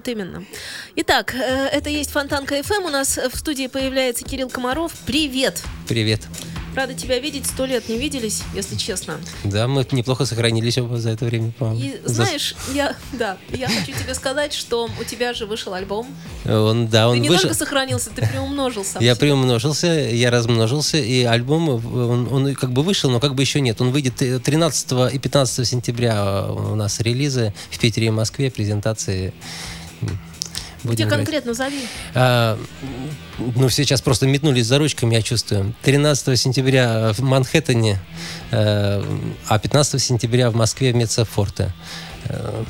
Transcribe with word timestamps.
Вот 0.00 0.08
именно. 0.08 0.42
Итак, 0.96 1.34
э, 1.34 1.66
это 1.66 1.90
есть 1.90 2.10
Фонтанка 2.12 2.62
ФМ. 2.62 2.86
У 2.86 2.88
нас 2.88 3.18
в 3.18 3.36
студии 3.36 3.66
появляется 3.66 4.24
Кирилл 4.24 4.48
Комаров. 4.48 4.92
Привет! 5.04 5.62
Привет. 5.86 6.22
Рада 6.74 6.94
тебя 6.94 7.18
видеть. 7.18 7.46
Сто 7.46 7.66
лет 7.66 7.88
не 7.88 7.98
виделись, 7.98 8.42
если 8.54 8.76
честно. 8.76 9.18
Да, 9.44 9.66
мы 9.66 9.84
неплохо 9.90 10.24
сохранились 10.24 10.78
оба 10.78 10.98
за 10.98 11.10
это 11.10 11.24
время, 11.24 11.52
по-моему. 11.58 11.82
И 11.82 12.00
За- 12.04 12.14
знаешь, 12.14 12.54
я, 12.72 12.94
да, 13.12 13.36
я 13.50 13.68
хочу 13.68 13.92
тебе 13.92 14.14
сказать, 14.14 14.54
что 14.54 14.88
у 14.98 15.04
тебя 15.04 15.34
же 15.34 15.46
вышел 15.46 15.74
альбом. 15.74 16.06
Он, 16.46 16.86
да, 16.86 17.02
Ты 17.02 17.08
он 17.08 17.20
не 17.20 17.28
вышел. 17.28 17.42
только 17.42 17.56
сохранился, 17.56 18.10
ты 18.10 18.26
приумножился. 18.26 19.00
Я 19.00 19.16
приумножился, 19.16 19.86
я 19.88 20.30
размножился, 20.30 20.96
и 20.96 21.24
альбом, 21.24 21.68
он, 21.68 22.32
он 22.32 22.54
как 22.54 22.72
бы 22.72 22.82
вышел, 22.82 23.10
но 23.10 23.18
как 23.18 23.34
бы 23.34 23.42
еще 23.42 23.60
нет. 23.60 23.80
Он 23.80 23.90
выйдет 23.90 24.14
13 24.16 25.12
и 25.12 25.18
15 25.18 25.66
сентября 25.66 26.44
у 26.46 26.76
нас 26.76 27.00
релизы 27.00 27.52
в 27.70 27.78
Питере 27.78 28.06
и 28.06 28.10
Москве, 28.10 28.50
презентации. 28.50 29.34
Где 30.02 30.88
Будем 30.88 31.08
играть. 31.08 31.18
конкретно 31.18 31.54
зови? 31.54 31.86
А, 32.14 32.58
ну, 33.38 33.68
все 33.68 33.84
сейчас 33.84 34.00
просто 34.00 34.26
метнулись 34.26 34.64
за 34.66 34.78
ручками, 34.78 35.14
я 35.14 35.22
чувствую. 35.22 35.74
13 35.82 36.40
сентября 36.40 37.12
в 37.12 37.20
Манхэттене, 37.20 37.98
а 38.50 39.58
15 39.62 40.00
сентября 40.00 40.50
в 40.50 40.54
Москве 40.56 40.92
в 40.92 40.96
Мецефорте. 40.96 41.72
Э, 42.24 42.64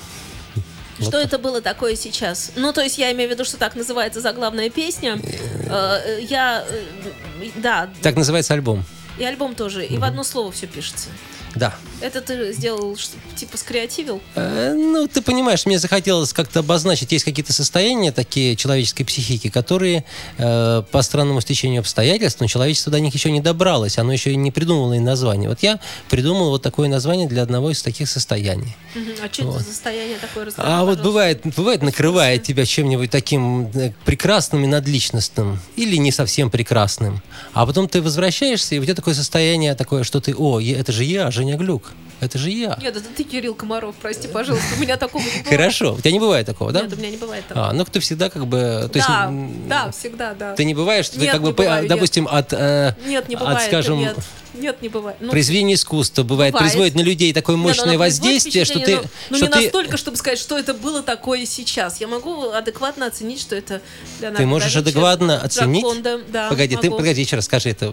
Что 1.01 1.19
это 1.19 1.39
было 1.39 1.61
такое 1.61 1.95
сейчас? 1.95 2.51
Ну, 2.56 2.73
то 2.73 2.83
есть 2.83 2.98
я 2.98 3.12
имею 3.12 3.28
в 3.31 3.33
виду, 3.33 3.45
что 3.45 3.56
так 3.58 3.77
называется 3.77 4.20
заглавная 4.20 4.70
песня. 4.70 5.20
Э, 5.69 6.19
Я, 6.28 6.64
э, 6.69 7.51
да, 7.56 7.89
Так 8.03 8.17
называется 8.17 8.55
альбом. 8.55 8.84
И 9.21 9.25
альбом 9.25 9.55
тоже. 9.55 9.85
И 9.85 9.99
в 9.99 10.05
одно 10.05 10.25
слово 10.25 10.51
все 10.51 10.67
пишется. 10.67 11.09
Да. 11.55 11.75
Это 12.01 12.21
ты 12.21 12.53
сделал, 12.53 12.97
типа, 13.37 13.57
скреативил? 13.57 14.21
Э, 14.35 14.73
Ну, 14.73 15.09
ты 15.09 15.21
понимаешь, 15.21 15.67
мне 15.67 15.79
захотелось 15.79 16.33
как-то 16.33 16.61
обозначить, 16.61 17.13
есть 17.13 17.25
какие-то 17.25 17.53
состояния 17.53 18.13
такие 18.13 18.57
человеческой 18.57 19.05
психики, 19.05 19.51
которые 19.51 20.05
э, 20.39 20.83
по 20.91 21.03
странному 21.03 21.41
стечению 21.41 21.81
обстоятельств, 21.81 22.41
но 22.41 22.47
человечество 22.47 22.93
до 22.93 23.01
них 23.01 23.13
еще 23.15 23.31
не 23.31 23.41
добралось, 23.41 23.98
оно 23.98 24.13
еще 24.13 24.33
и 24.33 24.37
не 24.37 24.51
придумывало 24.51 24.95
и 24.95 25.01
название. 25.01 25.48
Вот 25.48 25.59
я 25.63 25.81
придумал 26.09 26.51
вот 26.51 26.63
такое 26.63 26.89
название 26.89 27.29
для 27.29 27.43
одного 27.43 27.71
из 27.71 27.83
таких 27.83 28.09
состояний. 28.09 28.77
А 29.23 29.33
что 29.33 29.43
это 29.43 29.59
за 29.59 29.65
состояние 29.65 30.19
такое? 30.19 30.47
Расскажи, 30.47 30.69
А 30.71 30.85
вот 30.85 31.01
бывает, 31.01 31.43
бывает 31.57 31.83
накрывает 31.83 32.45
тебя 32.45 32.65
чем-нибудь 32.65 33.11
таким 33.11 33.67
э, 33.75 33.93
прекрасным 34.05 34.65
и 34.65 34.67
надличностным, 34.69 35.59
или 35.77 35.97
не 35.97 36.13
совсем 36.13 36.51
прекрасным. 36.51 37.23
А 37.53 37.67
потом 37.67 37.89
ты 37.89 38.01
возвращаешься, 38.01 38.77
и 38.77 38.79
у 38.79 38.85
тебя 38.85 38.95
такое 38.95 39.09
состояние 39.14 39.75
такое, 39.75 40.05
что 40.05 40.20
ты, 40.20 40.34
о, 40.36 40.61
это 40.61 40.92
же 40.92 41.05
я, 41.05 41.30
Женя 41.30 41.56
Глюк, 41.56 41.92
это 42.20 42.39
же 42.39 42.50
я. 42.50 42.77
Нет, 42.80 42.97
это 42.97 43.06
ты, 43.17 43.25
Кирилл 43.25 43.55
Комаров, 43.55 43.94
прости, 44.00 44.28
пожалуйста. 44.28 44.67
У 44.77 44.80
меня 44.80 44.97
такого 44.97 45.22
не 45.22 45.28
бывает. 45.28 45.48
Хорошо, 45.48 45.94
у 45.94 45.98
тебя 46.00 46.12
не 46.12 46.20
бывает 46.20 46.47
такого, 46.47 46.72
да? 46.72 46.83
Нет, 46.83 46.92
у 46.92 46.97
меня 46.97 47.11
не 47.11 47.17
бывает 47.17 47.47
такого. 47.47 47.69
А, 47.69 47.72
ну 47.72 47.84
ты 47.84 48.00
всегда 48.00 48.28
как 48.30 48.47
бы... 48.47 48.89
То 48.92 48.97
есть, 48.97 49.08
да, 49.08 49.27
м, 49.27 49.69
да, 49.69 49.91
всегда, 49.91 50.34
да. 50.34 50.55
Ты 50.55 50.64
не 50.64 50.75
бываешь, 50.75 51.06
что 51.06 51.17
ты 51.17 51.22
Нет, 51.22 51.33
как 51.33 51.41
бы, 51.42 51.48
не 51.48 51.55
бываю, 51.55 51.83
нет. 51.83 51.89
допустим, 51.89 52.28
от, 52.30 52.52
э, 52.52 52.94
Нет, 53.06 53.28
не 53.28 53.36
от, 53.36 53.41
бывает. 53.41 53.62
скажем, 53.62 53.98
Нет, 53.98 54.17
нет, 54.55 54.83
не 54.83 54.89
бывает. 54.89 55.17
Ну, 55.20 55.30
произведения 55.30 55.74
искусства 55.74 56.23
бывает, 56.23 56.52
Бывает. 56.52 56.73
производит 56.73 56.95
на 56.95 57.01
людей 57.02 57.33
такое 57.33 57.57
нет, 57.57 57.63
ну, 57.63 57.69
мощное 57.69 57.97
производит 57.97 58.35
воздействие, 58.35 58.64
что 58.64 58.80
ты... 58.80 58.97
но- 58.97 59.02
что 59.02 59.11
Ну, 59.30 59.36
не 59.39 59.48
ты, 59.48 59.61
настолько, 59.63 59.97
чтобы 59.97 60.17
сказать, 60.17 60.39
что 60.39 60.58
это 60.58 60.74
было 60.74 61.02
такое 61.02 61.47
сейчас. 61.47 62.01
Я 62.01 62.08
могу 62.08 62.51
адекватно 62.51 63.07
оценить, 63.07 63.41
что 63.41 63.55
это 63.57 63.80
Леонардо 64.20 64.42
ты 64.42 64.47
можешь 64.47 64.77
адекватно 64.77 65.41
оценить? 65.41 65.83
Джаконда, 65.83 66.20
да, 66.29 66.48
погоди, 66.48 66.77
ты, 66.77 66.89
могу. 66.91 66.98
погоди, 66.98 67.23
еще 67.23 67.36
раз 67.36 67.45
скажи 67.45 67.70
это. 67.70 67.92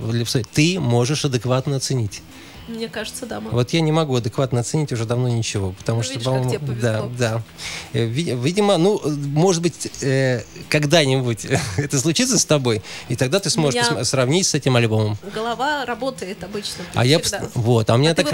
Ты 0.54 0.80
можешь 0.80 1.26
адекватно 1.26 1.76
оценить. 1.78 2.22
Мне 2.68 2.88
кажется, 2.90 3.26
да, 3.26 3.40
могу. 3.40 3.56
Вот 3.56 3.72
я 3.74 3.82
не 3.82 3.92
могу 3.92 4.16
адекватно 4.16 4.60
оценить 4.60 4.92
уже 4.92 5.06
давно 5.06 5.30
ничего, 5.30 5.72
потому 5.72 6.00
Ну, 6.00 6.04
что, 6.04 6.20
по-моему, 6.20 6.60
да, 6.82 7.04
да. 7.18 7.42
Э, 7.94 8.06
ви- 8.06 8.36
Видимо, 8.36 8.78
ну, 8.78 9.02
может 9.06 9.62
быть, 9.62 9.90
э, 10.02 10.42
когда-нибудь 10.70 11.46
это 11.78 12.00
случится 12.00 12.38
с 12.38 12.46
тобой, 12.46 12.82
и 13.10 13.16
тогда 13.16 13.40
ты 13.40 13.50
сможешь 13.50 13.90
меня- 13.90 14.04
сравнить 14.04 14.48
с 14.48 14.54
этим 14.54 14.76
альбомом. 14.76 15.18
Голова 15.34 15.86
работает 15.86 16.44
обычно. 16.44 16.84
А 16.94 17.06
я 17.06 17.20
вот, 17.54 17.90
а 17.90 17.96
у 17.96 17.98
меня 17.98 18.12
А 18.12 18.16
так 18.16 18.28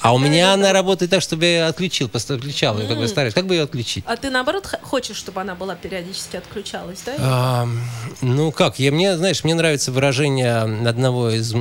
а 0.00 0.14
у 0.14 0.18
меня 0.18 0.52
она 0.54 0.72
работает 0.72 1.10
так, 1.10 1.22
чтобы 1.22 1.44
я 1.46 1.68
отключил, 1.68 2.08
просто 2.08 2.34
отключал, 2.34 2.78
ее, 2.78 2.88
как 2.88 2.98
бы 2.98 3.08
стараюсь. 3.08 3.34
Как 3.34 3.46
бы 3.46 3.54
ее 3.54 3.62
отключить? 3.62 4.04
А 4.06 4.16
ты 4.16 4.30
наоборот 4.30 4.66
хочешь, 4.82 5.16
чтобы 5.16 5.40
она 5.40 5.54
была 5.54 5.74
периодически 5.74 6.36
отключалась, 6.36 7.00
да? 7.04 7.66
Ну 8.20 8.52
как, 8.52 8.78
я, 8.78 8.92
мне, 8.92 9.16
знаешь, 9.16 9.44
мне 9.44 9.54
нравится 9.54 9.92
выражение 9.92 10.56
одного 10.88 11.30
из 11.30 11.52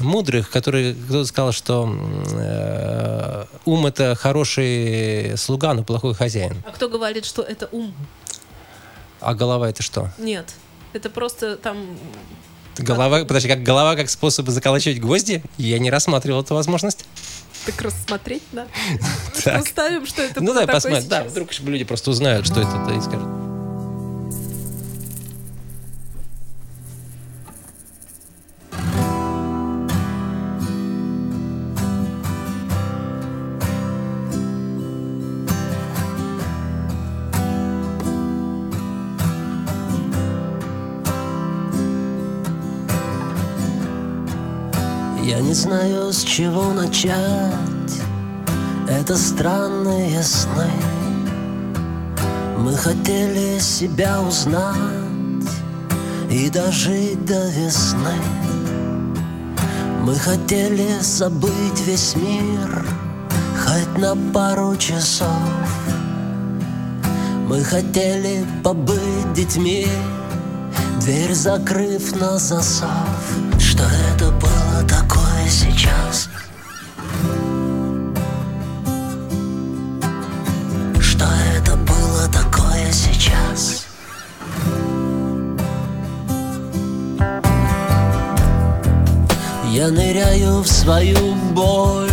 мудрых, 0.00 0.50
который 0.50 0.94
кто 0.94 1.24
сказал, 1.24 1.52
что 1.60 1.94
э, 2.32 3.44
ум 3.66 3.86
это 3.86 4.14
хороший 4.14 5.36
слуга, 5.36 5.74
но 5.74 5.84
плохой 5.84 6.14
хозяин. 6.14 6.62
А 6.66 6.70
кто 6.70 6.88
говорит, 6.88 7.26
что 7.26 7.42
это 7.42 7.68
ум? 7.70 7.94
А 9.20 9.34
голова 9.34 9.68
это 9.68 9.82
что? 9.82 10.10
Нет. 10.16 10.46
Это 10.94 11.10
просто 11.10 11.56
там... 11.56 11.98
Голова, 12.78 13.26
подожди, 13.26 13.46
как 13.46 13.62
голова 13.62 13.94
как 13.94 14.08
способ 14.08 14.48
заколачивать 14.48 15.00
гвозди? 15.00 15.42
Я 15.58 15.78
не 15.78 15.90
рассматривал 15.90 16.40
эту 16.40 16.54
возможность. 16.54 17.04
Так 17.66 17.82
рассмотреть, 17.82 18.42
да? 18.52 18.66
Так. 19.44 19.62
Представим, 19.62 20.06
что 20.06 20.22
это 20.22 20.42
ну 20.42 20.54
давай 20.54 20.66
посмотрим. 20.66 21.08
Да, 21.08 21.24
вдруг 21.24 21.52
люди 21.60 21.84
просто 21.84 22.10
узнают, 22.10 22.46
что 22.46 22.60
это, 22.60 22.94
и 22.96 23.00
скажут. 23.02 23.49
Не 45.50 45.54
знаю, 45.54 46.12
с 46.12 46.22
чего 46.22 46.72
начать. 46.72 47.96
Это 48.88 49.16
странные 49.16 50.22
сны. 50.22 50.70
Мы 52.56 52.76
хотели 52.76 53.58
себя 53.58 54.20
узнать 54.20 55.50
И 56.30 56.48
дожить 56.50 57.24
до 57.24 57.48
весны. 57.48 58.14
Мы 60.04 60.14
хотели 60.14 60.88
забыть 61.00 61.80
весь 61.84 62.14
мир 62.14 62.86
Хоть 63.64 63.98
на 63.98 64.14
пару 64.32 64.76
часов. 64.76 65.66
Мы 67.48 67.64
хотели 67.64 68.46
побыть 68.62 69.32
детьми 69.34 69.88
Дверь 71.00 71.34
закрыв 71.34 72.14
на 72.20 72.38
засов 72.38 73.49
Что 73.80 73.88
это 74.14 74.30
было 74.32 74.82
такое 74.86 75.48
сейчас? 75.48 76.28
Что 81.00 81.24
это 81.56 81.76
было 81.76 82.28
такое 82.30 82.92
сейчас? 82.92 83.86
Я 89.72 89.88
ныряю 89.88 90.60
в 90.60 90.68
свою 90.68 91.34
боль 91.54 92.10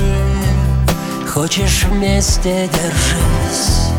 Хочешь 1.27 1.83
вместе 1.83 2.69
держись 2.69 3.91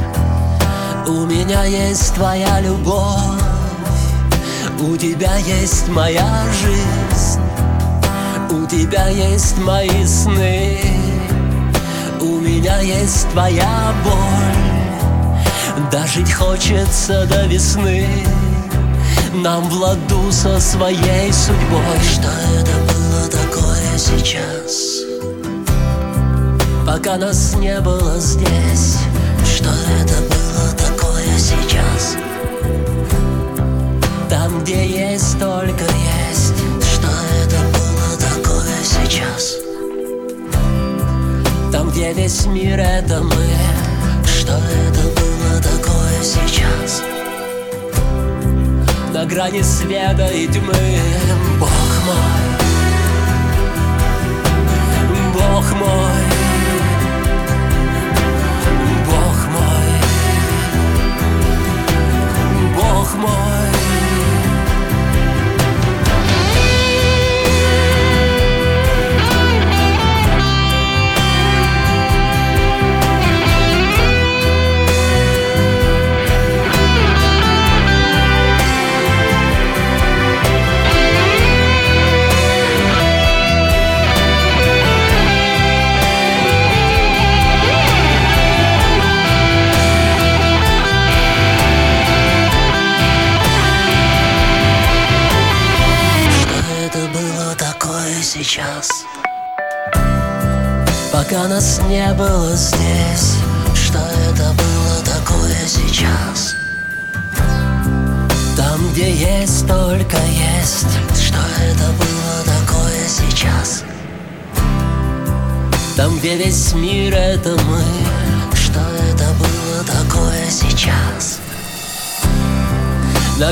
У 1.06 1.26
меня 1.26 1.64
есть 1.64 2.14
твоя 2.14 2.60
любовь 2.62 3.42
У 4.80 4.96
тебя 4.96 5.36
есть 5.36 5.88
моя 5.88 6.46
жизнь 6.62 7.07
тебя 8.68 9.08
есть 9.08 9.56
мои 9.58 10.04
сны, 10.04 10.78
у 12.20 12.38
меня 12.38 12.80
есть 12.80 13.28
твоя 13.30 13.94
боль. 14.04 15.90
Дожить 15.90 16.32
хочется 16.32 17.24
до 17.26 17.46
весны, 17.46 18.06
нам 19.32 19.68
в 19.70 19.72
ладу 19.74 20.30
со 20.30 20.60
своей 20.60 21.32
судьбой. 21.32 21.98
Что 22.02 22.28
это 22.60 22.72
было 22.92 23.28
такое 23.30 23.96
сейчас? 23.96 25.04
Пока 26.86 27.16
нас 27.16 27.54
не 27.54 27.80
было 27.80 28.18
здесь, 28.18 28.98
что 29.46 29.70
это 30.02 30.14
было 30.28 30.72
такое 30.76 31.38
сейчас? 31.38 32.16
Там, 34.28 34.62
где 34.62 34.86
есть 34.86 35.38
только 35.38 35.84
я 35.84 36.17
сейчас. 39.08 39.56
Там, 41.72 41.90
где 41.90 42.12
весь 42.12 42.46
мир 42.46 42.78
это 42.78 43.22
мы. 43.22 43.46
Что 44.26 44.52
это 44.52 45.02
было 45.20 45.60
такое 45.62 46.22
сейчас? 46.22 47.02
На 49.12 49.24
грани 49.24 49.62
света 49.62 50.26
и 50.28 50.46
тьмы. 50.46 51.00
Бог 51.58 51.70
мой. 52.06 52.16
Бог 55.34 55.72
мой. 55.72 56.37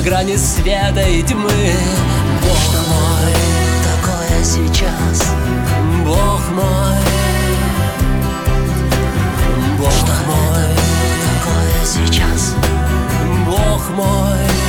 Грани 0.06 0.36
света 0.36 1.00
и 1.00 1.20
тьмы. 1.20 1.50
Бог 2.40 2.64
мой, 2.88 3.32
такое 3.82 4.44
сейчас. 4.44 5.34
Бог 6.04 6.42
мой. 6.52 6.96
Бог 9.78 10.08
мой, 10.28 10.68
такое 11.26 11.84
сейчас. 11.84 12.54
Бог 13.46 13.90
мой 13.96 14.65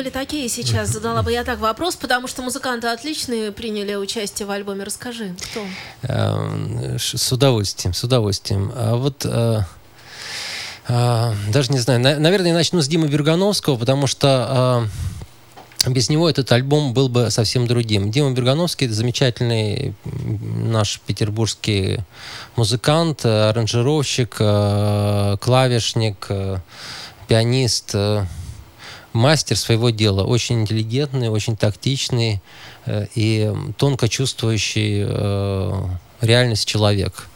были 0.00 0.08
такие 0.08 0.48
сейчас? 0.48 0.88
Задала 0.88 1.22
бы 1.22 1.30
я 1.30 1.44
так 1.44 1.58
вопрос, 1.58 1.94
потому 1.94 2.26
что 2.26 2.40
музыканты 2.40 2.86
отличные 2.88 3.52
приняли 3.52 3.94
участие 3.96 4.46
в 4.46 4.50
альбоме. 4.50 4.84
Расскажи, 4.84 5.34
кто? 5.38 5.60
Эм, 6.10 6.98
С 6.98 7.30
удовольствием, 7.32 7.92
с 7.92 8.02
удовольствием. 8.02 8.72
А 8.74 8.96
вот 8.96 9.26
э, 9.26 9.60
э, 10.88 11.32
даже 11.52 11.70
не 11.72 11.78
знаю, 11.80 12.00
на- 12.00 12.18
наверное, 12.18 12.48
я 12.48 12.54
начну 12.54 12.80
с 12.80 12.88
Димы 12.88 13.08
Бергановского, 13.08 13.76
потому 13.76 14.06
что 14.06 14.88
э, 15.84 15.90
без 15.90 16.08
него 16.08 16.30
этот 16.30 16.50
альбом 16.50 16.94
был 16.94 17.10
бы 17.10 17.30
совсем 17.30 17.66
другим. 17.66 18.10
Дима 18.10 18.30
Бергановский 18.30 18.86
это 18.86 18.94
замечательный 18.94 19.94
наш 20.04 20.98
петербургский 21.00 21.98
музыкант, 22.56 23.26
аранжировщик, 23.26 24.30
клавишник, 25.40 26.26
пианист, 27.28 27.94
мастер 29.12 29.56
своего 29.56 29.90
дела, 29.90 30.24
очень 30.24 30.62
интеллигентный, 30.62 31.28
очень 31.28 31.56
тактичный 31.56 32.40
э, 32.86 33.06
и 33.14 33.52
тонко 33.76 34.08
чувствующий 34.08 35.04
э, 35.06 35.82
реальность 36.20 36.66
человек. 36.66 37.28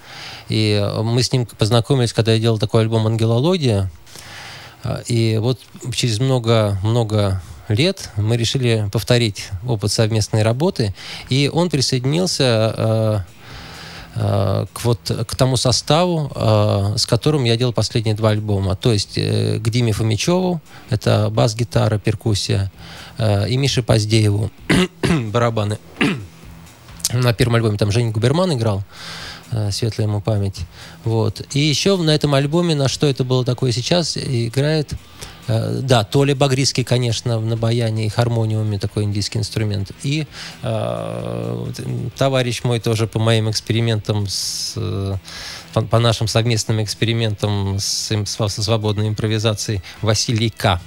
И 0.48 0.78
э, 0.80 1.02
мы 1.02 1.22
с 1.22 1.32
ним 1.32 1.46
познакомились, 1.46 2.12
когда 2.12 2.32
я 2.32 2.38
делал 2.38 2.58
такой 2.58 2.82
альбом 2.82 3.06
«Ангелология». 3.06 3.90
А, 4.82 5.02
И 5.06 5.38
вот 5.38 5.60
через 5.94 6.20
много-много 6.20 7.42
лет 7.68 8.10
мы 8.16 8.36
решили 8.36 8.88
повторить 8.92 9.48
опыт 9.66 9.90
совместной 9.90 10.42
работы, 10.42 10.94
и 11.30 11.50
он 11.52 11.70
присоединился 11.70 12.44
э, 12.44 12.74
э, 12.76 13.20
к 14.14 14.84
вот 14.84 15.10
к 15.26 15.34
тому 15.34 15.56
составу, 15.56 16.30
э, 16.34 16.94
с 16.98 17.06
которым 17.06 17.44
я 17.44 17.56
делал 17.56 17.72
последние 17.72 18.14
два 18.14 18.30
альбома. 18.30 18.76
То 18.76 18.92
есть 18.92 19.18
э, 19.18 19.58
к 19.58 19.68
Диме 19.70 19.92
Фомичеву, 19.92 20.60
это 20.88 21.30
бас-гитара, 21.30 21.98
перкуссия, 21.98 22.70
э, 23.18 23.48
и 23.48 23.56
Мише 23.56 23.82
Поздееву, 23.82 24.50
барабаны. 25.32 25.78
На 27.12 27.32
первом 27.32 27.56
альбоме 27.56 27.76
там 27.76 27.90
Женя 27.90 28.12
Губерман 28.12 28.52
играл, 28.52 28.84
э, 29.50 29.72
светлая 29.72 30.06
ему 30.06 30.20
память. 30.20 30.60
Вот. 31.02 31.44
И 31.52 31.58
еще 31.58 31.96
на 31.96 32.10
этом 32.10 32.34
альбоме, 32.34 32.74
на 32.74 32.88
что 32.88 33.06
это 33.08 33.24
было 33.24 33.44
такое 33.44 33.72
сейчас, 33.72 34.16
играет, 34.16 34.92
э, 34.92 34.96
да, 35.46 36.04
Толя 36.04 36.34
Багрийский, 36.34 36.84
конечно, 36.84 37.38
на 37.40 37.56
баяне 37.56 38.06
и 38.06 38.08
хармониуме 38.08 38.78
такой 38.78 39.04
индийский 39.04 39.38
инструмент. 39.38 39.90
И 40.02 40.26
э, 40.62 41.66
товарищ 42.16 42.64
мой 42.64 42.80
тоже 42.80 43.06
по 43.06 43.18
моим 43.18 43.50
экспериментам, 43.50 44.26
с, 44.26 44.74
э, 44.76 45.16
по, 45.72 45.98
нашим 45.98 46.28
совместным 46.28 46.82
экспериментам 46.82 47.78
с, 47.78 48.10
с 48.10 48.62
свободной 48.62 49.08
импровизацией 49.08 49.82
Василий 50.00 50.50
К. 50.50 50.80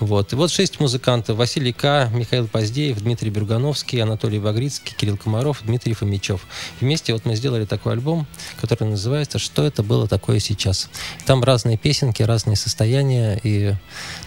Вот. 0.00 0.32
И 0.32 0.36
вот 0.36 0.50
шесть 0.50 0.80
музыкантов. 0.80 1.36
Василий 1.36 1.72
К., 1.72 2.08
Михаил 2.12 2.46
Поздеев, 2.48 3.00
Дмитрий 3.00 3.30
Бергановский, 3.30 4.02
Анатолий 4.02 4.38
Багрицкий, 4.38 4.94
Кирилл 4.96 5.16
Комаров, 5.16 5.60
Дмитрий 5.62 5.94
Фомичев. 5.94 6.46
Вместе 6.80 7.12
вот 7.12 7.24
мы 7.24 7.36
сделали 7.36 7.64
такой 7.64 7.92
альбом, 7.92 8.26
который 8.60 8.88
называется 8.88 9.38
«Что 9.38 9.64
это 9.64 9.82
было 9.82 10.08
такое 10.08 10.38
сейчас?». 10.40 10.88
Там 11.26 11.42
разные 11.44 11.76
песенки, 11.76 12.22
разные 12.22 12.56
состояния. 12.56 13.38
И, 13.42 13.74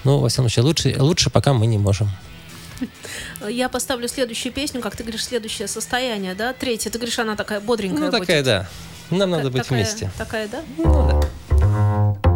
ну, 0.03 0.19
во 0.19 0.29
всяком 0.29 0.45
случае, 0.49 0.63
лучше, 0.65 0.95
лучше 0.99 1.29
пока 1.29 1.53
мы 1.53 1.65
не 1.67 1.77
можем. 1.77 2.09
Я 3.47 3.69
поставлю 3.69 4.07
следующую 4.07 4.51
песню, 4.51 4.81
как 4.81 4.95
ты 4.95 5.03
говоришь, 5.03 5.23
следующее 5.25 5.67
состояние, 5.67 6.35
да? 6.35 6.53
Третья. 6.53 6.89
Ты 6.89 6.97
говоришь, 6.97 7.17
она 7.19 7.35
такая 7.35 7.61
бодренькая 7.61 8.05
Ну, 8.05 8.11
такая, 8.11 8.37
будет. 8.41 8.45
да. 8.45 8.69
Нам 9.09 9.29
надо 9.29 9.43
Та- 9.43 9.49
быть 9.51 9.63
такая- 9.63 9.79
вместе. 9.83 10.11
Такая, 10.17 10.47
да? 10.47 10.61
Ну, 10.77 11.21
да. 11.49 12.32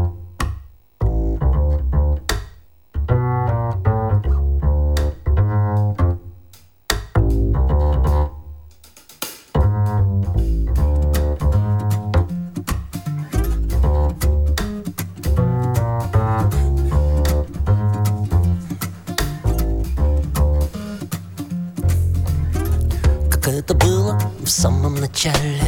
Начале 25.07 25.61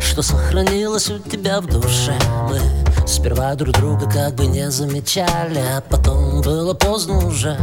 Что 0.00 0.22
сохранилось 0.22 1.08
у 1.10 1.18
тебя 1.18 1.60
в 1.60 1.66
душе. 1.66 2.16
Мы 2.48 2.60
сперва 3.06 3.54
друг 3.54 3.74
друга 3.76 4.08
как 4.10 4.34
бы 4.34 4.46
не 4.46 4.70
замечали 4.70 5.58
А 5.58 5.80
потом 5.80 6.42
было 6.42 6.74
поздно 6.74 7.26
уже. 7.26 7.56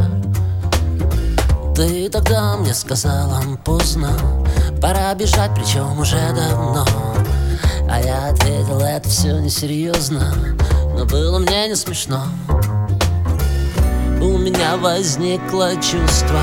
Ты 1.74 2.08
тогда 2.08 2.56
мне 2.56 2.74
сказала 2.74 3.42
поздно 3.64 4.10
Пора 4.80 5.14
бежать, 5.14 5.50
причем 5.54 5.98
уже 5.98 6.20
давно. 6.34 6.86
А 7.88 8.00
я 8.00 8.28
ответил, 8.28 8.80
это 8.80 9.08
все 9.08 9.38
несерьезно 9.38 10.34
Но 10.96 11.04
было 11.04 11.38
мне 11.38 11.68
не 11.68 11.76
смешно. 11.76 12.24
У 14.20 14.38
меня 14.38 14.76
возникло 14.76 15.72
чувство 15.76 16.40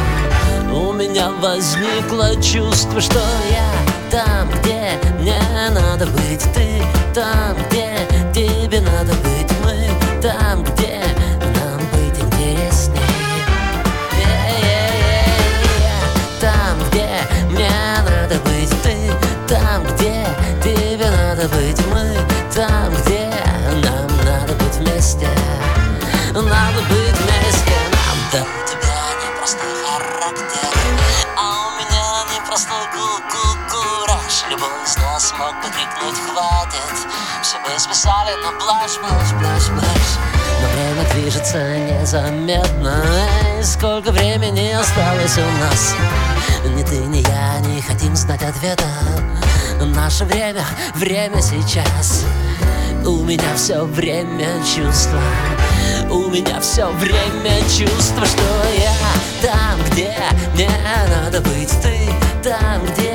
У 0.73 0.93
меня 0.93 1.31
возникло 1.41 2.35
чувство, 2.41 3.01
что 3.01 3.19
я 3.49 3.90
там, 4.11 4.49
где 4.59 4.99
мне 5.19 5.39
надо 5.69 6.05
быть 6.07 6.45
ты, 6.53 6.83
там, 7.15 7.55
где 7.69 7.95
тебе 8.33 8.81
надо 8.81 9.13
быть 9.13 9.49
мы, 9.63 9.89
там, 10.21 10.63
где 10.63 11.01
нам 11.39 11.79
быть 11.93 12.19
интереснее. 12.19 13.01
Там, 16.41 16.77
где 16.89 17.07
мне 17.49 17.71
надо 18.03 18.35
быть 18.43 18.69
ты, 18.83 19.13
там, 19.47 19.83
где 19.95 20.27
тебе 20.61 21.09
надо 21.09 21.47
быть 21.47 21.81
мы, 21.87 22.17
там, 22.53 22.93
где 23.03 23.31
нам 23.81 24.07
надо 24.25 24.53
быть 24.55 24.75
вместе, 24.75 25.29
надо 26.33 26.81
быть 26.89 27.15
вместе, 27.15 27.77
нам 27.93 28.17
да. 28.33 28.41
У 28.41 28.67
тебя 28.67 28.99
не 29.21 29.37
просто 29.37 29.63
характер, 29.85 30.67
а 31.37 31.67
у 31.67 31.79
меня 31.79 32.33
не 32.33 32.45
просто 32.45 32.73
гулку 32.93 33.40
yeah. 34.61 34.81
из 34.83 34.97
нас 34.97 35.33
мог 35.37 35.53
крикнуть 35.61 36.19
«Хватит!» 36.19 37.07
Все 37.41 37.57
мы 37.59 37.79
списали 37.79 38.31
на 38.43 38.51
блажь, 38.57 38.97
блажь, 38.99 39.33
блажь, 39.39 39.69
блажь 39.69 40.17
Но 40.61 40.67
время 40.69 41.09
движется 41.13 41.77
незаметно 41.77 43.03
Эй, 43.05 43.63
Сколько 43.63 44.11
времени 44.11 44.71
осталось 44.71 45.37
у 45.37 45.63
нас 45.63 45.95
Ни 46.65 46.83
ты, 46.83 46.97
ни 46.97 47.17
я 47.17 47.59
не 47.59 47.81
хотим 47.81 48.15
знать 48.15 48.43
ответа 48.43 48.87
Наше 49.79 50.25
время, 50.25 50.65
время 50.95 51.41
сейчас 51.41 52.25
У 53.05 53.23
меня 53.23 53.55
все 53.55 53.83
время 53.85 54.63
чувства 54.63 55.19
у 56.09 56.29
меня 56.29 56.59
все 56.59 56.89
время 56.91 57.61
чувство, 57.69 58.25
что 58.25 58.43
я 58.77 58.93
там, 59.41 59.79
где 59.89 60.13
мне 60.53 60.69
надо 61.09 61.39
быть 61.39 61.69
Ты 61.81 62.09
там, 62.43 62.83
где 62.85 63.10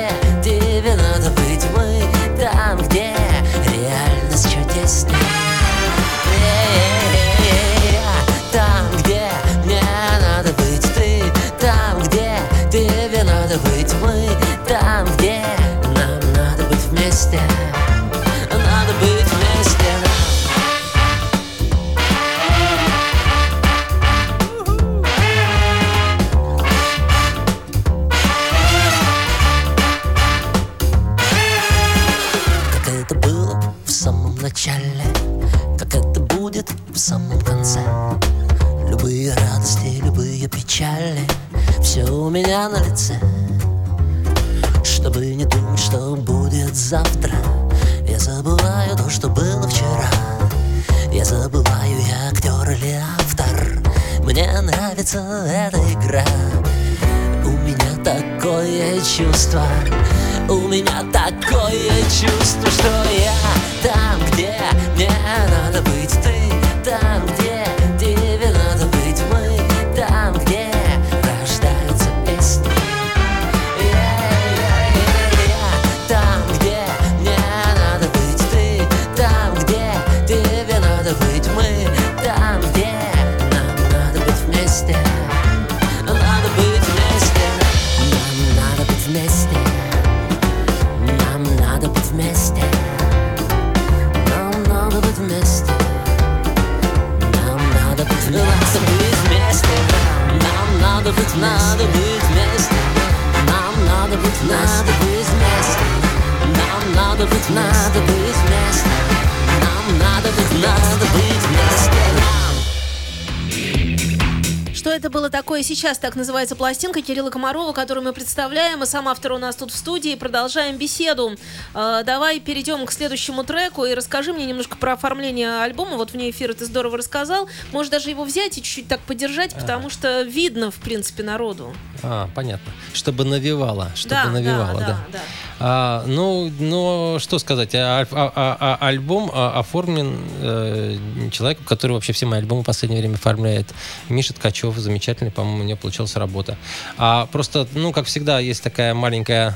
сейчас? 115.76 115.98
Так 115.98 116.16
называется 116.16 116.56
пластинка 116.56 117.02
Кирилла 117.02 117.28
Комарова, 117.28 117.72
которую 117.72 118.02
мы 118.02 118.14
представляем. 118.14 118.82
И 118.82 118.86
сам 118.86 119.08
автор 119.08 119.32
у 119.32 119.38
нас 119.38 119.56
тут 119.56 119.70
в 119.70 119.76
студии. 119.76 120.14
Продолжаем 120.14 120.78
беседу. 120.78 121.36
Э, 121.74 122.02
давай 122.04 122.40
перейдем 122.40 122.86
к 122.86 122.92
следующему 122.92 123.44
треку 123.44 123.84
и 123.84 123.92
расскажи 123.92 124.32
мне 124.32 124.46
немножко 124.46 124.76
про 124.78 124.94
оформление 124.94 125.62
альбома. 125.62 125.96
Вот 125.96 126.12
вне 126.12 126.30
эфира 126.30 126.54
ты 126.54 126.64
здорово 126.64 126.96
рассказал. 126.96 127.48
Можешь 127.72 127.90
даже 127.90 128.08
его 128.08 128.24
взять 128.24 128.56
и 128.56 128.62
чуть-чуть 128.62 128.88
так 128.88 129.00
подержать, 129.00 129.54
потому 129.54 129.90
что 129.90 130.22
видно, 130.22 130.70
в 130.70 130.76
принципе, 130.76 131.22
народу. 131.22 131.74
А, 132.02 132.30
понятно. 132.34 132.72
Чтобы 132.94 133.24
навевало, 133.24 133.90
чтобы 133.94 134.14
да, 134.14 134.24
навевало, 134.24 134.80
да, 134.80 134.86
да. 134.86 134.86
да, 134.86 134.98
да. 135.12 135.18
А, 135.58 136.04
ну, 136.06 136.52
ну, 136.58 137.16
что 137.18 137.38
сказать, 137.38 137.74
а- 137.74 138.06
а- 138.10 138.32
а- 138.34 138.56
а- 138.60 138.86
альбом 138.86 139.30
а, 139.32 139.58
оформлен 139.58 140.20
э, 140.40 140.98
человеком, 141.32 141.64
который 141.64 141.92
вообще 141.92 142.12
все 142.12 142.26
мои 142.26 142.40
альбомы 142.40 142.62
в 142.62 142.66
последнее 142.66 143.00
время 143.00 143.14
оформляет. 143.14 143.66
Миша 144.08 144.34
Ткачев, 144.34 144.76
замечательный, 144.76 145.30
по-моему, 145.30 145.65
него 145.66 145.78
получилась 145.78 146.16
работа. 146.16 146.56
А 146.96 147.26
просто, 147.26 147.66
ну, 147.74 147.92
как 147.92 148.06
всегда, 148.06 148.38
есть 148.40 148.62
такая 148.62 148.94
маленькая 148.94 149.54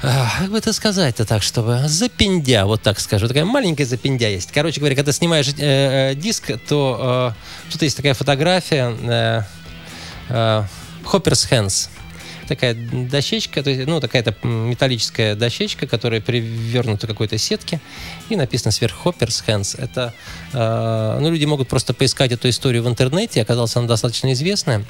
как 0.00 0.50
бы 0.50 0.56
это 0.56 0.72
сказать-то 0.72 1.26
так, 1.26 1.42
чтобы 1.42 1.82
запиндя, 1.86 2.64
вот 2.64 2.80
так 2.80 2.98
скажу, 3.00 3.28
такая 3.28 3.44
маленькая 3.44 3.84
запиндя 3.84 4.28
есть. 4.28 4.50
Короче 4.50 4.80
говоря, 4.80 4.96
когда 4.96 5.12
снимаешь 5.12 5.48
э, 5.48 6.12
э, 6.12 6.14
диск, 6.14 6.52
то 6.68 7.34
э, 7.36 7.70
тут 7.72 7.82
есть 7.82 7.96
такая 7.96 8.14
фотография 8.14 8.96
э, 9.02 9.42
э, 10.30 10.64
Hopper's 11.04 11.50
Hands. 11.50 11.88
Такая 12.50 12.74
дощечка, 12.74 13.62
то 13.62 13.70
есть, 13.70 13.86
ну, 13.86 14.00
такая-то 14.00 14.34
металлическая 14.42 15.36
дощечка, 15.36 15.86
которая 15.86 16.20
привернута 16.20 17.06
к 17.06 17.10
какой-то 17.10 17.38
сетке, 17.38 17.80
и 18.28 18.34
написано 18.34 18.72
сверху 18.72 19.08
Hopper's 19.08 19.44
Hands. 19.46 19.80
Это, 19.80 20.12
э, 20.52 21.18
ну, 21.20 21.30
люди 21.30 21.44
могут 21.44 21.68
просто 21.68 21.94
поискать 21.94 22.32
эту 22.32 22.48
историю 22.48 22.82
в 22.82 22.88
интернете, 22.88 23.40
оказалось, 23.40 23.76
она 23.76 23.86
достаточно 23.86 24.32
известная. 24.32 24.84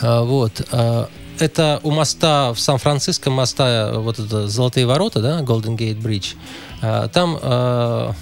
А, 0.00 0.22
Вот. 0.22 0.62
а, 0.70 1.08
Это 1.38 1.80
у 1.82 1.90
моста 1.90 2.54
в 2.54 2.60
Сан-Франциско, 2.60 3.28
моста, 3.28 3.94
вот 3.96 4.20
это 4.20 4.46
Золотые 4.48 4.86
ворота, 4.86 5.20
да, 5.20 5.40
Golden 5.40 5.76
Gate 5.76 6.00
Bridge. 6.00 6.36
А, 6.80 7.08
Там 7.08 7.38
а, 7.42 8.14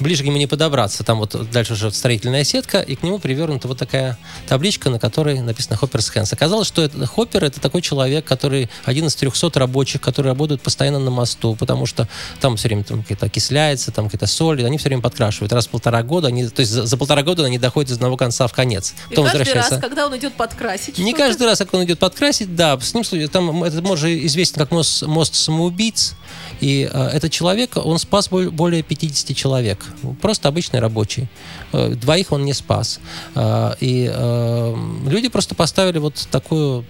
ближе 0.00 0.22
к 0.22 0.26
нему 0.26 0.36
не 0.36 0.46
подобраться. 0.46 1.04
Там 1.04 1.18
вот 1.18 1.50
дальше 1.50 1.74
уже 1.74 1.90
строительная 1.90 2.44
сетка, 2.44 2.80
и 2.80 2.96
к 2.96 3.02
нему 3.02 3.18
привернута 3.18 3.68
вот 3.68 3.78
такая 3.78 4.18
табличка, 4.48 4.90
на 4.90 4.98
которой 4.98 5.40
написано 5.40 5.78
Hopper's 5.80 6.12
Hands. 6.14 6.32
Оказалось, 6.32 6.68
что 6.68 6.82
это, 6.82 7.06
Хоппер— 7.06 7.44
это 7.46 7.60
такой 7.60 7.82
человек, 7.82 8.24
который 8.24 8.68
один 8.84 9.06
из 9.06 9.14
300 9.16 9.58
рабочих, 9.58 10.00
которые 10.00 10.32
работают 10.32 10.62
постоянно 10.62 10.98
на 10.98 11.10
мосту, 11.10 11.54
потому 11.54 11.86
что 11.86 12.08
там 12.40 12.56
все 12.56 12.68
время 12.68 12.84
там 12.84 13.02
какие-то 13.02 13.26
окисляется, 13.26 13.92
там 13.92 14.06
какие-то 14.06 14.26
соли, 14.26 14.62
они 14.62 14.78
все 14.78 14.88
время 14.88 15.02
подкрашивают. 15.02 15.52
Раз 15.52 15.66
в 15.66 15.70
полтора 15.70 16.02
года, 16.02 16.28
они, 16.28 16.46
то 16.48 16.60
есть 16.60 16.72
за, 16.72 16.86
за 16.86 16.96
полтора 16.96 17.22
года 17.22 17.44
они 17.44 17.58
доходят 17.58 17.90
из 17.90 17.96
одного 17.96 18.16
конца 18.16 18.46
в 18.46 18.52
конец. 18.52 18.94
И 19.10 19.14
Потом 19.14 19.26
каждый 19.26 19.54
раз, 19.54 19.68
когда 19.80 20.06
он 20.06 20.16
идет 20.16 20.34
подкрасить 20.34 20.98
Не 20.98 21.12
каждый 21.12 21.46
раз, 21.46 21.58
как 21.58 21.72
он 21.74 21.84
идет 21.84 21.98
подкрасить, 21.98 22.54
да, 22.54 22.78
с 22.78 22.94
ним 22.94 23.04
там 23.28 23.64
это 23.64 23.82
может 23.82 24.06
известен 24.06 24.58
как 24.58 24.70
мост, 24.70 25.02
мост 25.02 25.34
самоубийц, 25.34 26.14
и 26.60 26.88
э, 26.90 27.08
этот 27.08 27.32
человек, 27.32 27.76
он 27.76 27.98
спас 27.98 28.28
более 28.28 28.82
50 28.82 29.36
человек, 29.36 29.84
просто 30.20 30.48
обычный 30.48 30.80
рабочий. 30.80 31.28
Э, 31.72 31.90
двоих 31.90 32.32
он 32.32 32.44
не 32.44 32.52
спас. 32.52 33.00
Э, 33.34 33.74
и 33.80 34.10
э, 34.12 34.76
люди 35.06 35.28
просто 35.28 35.54
поставили 35.54 35.98
вот 35.98 36.28
такую 36.30 36.84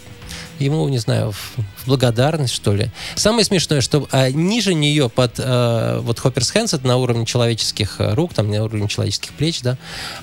ему, 0.59 0.88
не 0.88 0.99
знаю, 0.99 1.33
в 1.33 1.87
благодарность, 1.87 2.55
что 2.55 2.75
ли. 2.75 2.90
Самое 3.14 3.45
смешное, 3.45 3.81
что 3.81 4.09
а, 4.11 4.31
ниже 4.31 4.75
нее 4.75 5.09
под 5.09 5.38
э, 5.38 5.99
вот 6.02 6.19
Hands, 6.19 6.75
это 6.75 6.87
на 6.87 6.97
уровне 6.97 7.26
человеческих 7.26 7.97
э, 8.00 8.14
рук, 8.14 8.35
там 8.35 8.50
на 8.50 8.64
уровне 8.64 8.88
человеческих 8.88 9.33
плеч, 9.33 9.61
да, 9.62 9.76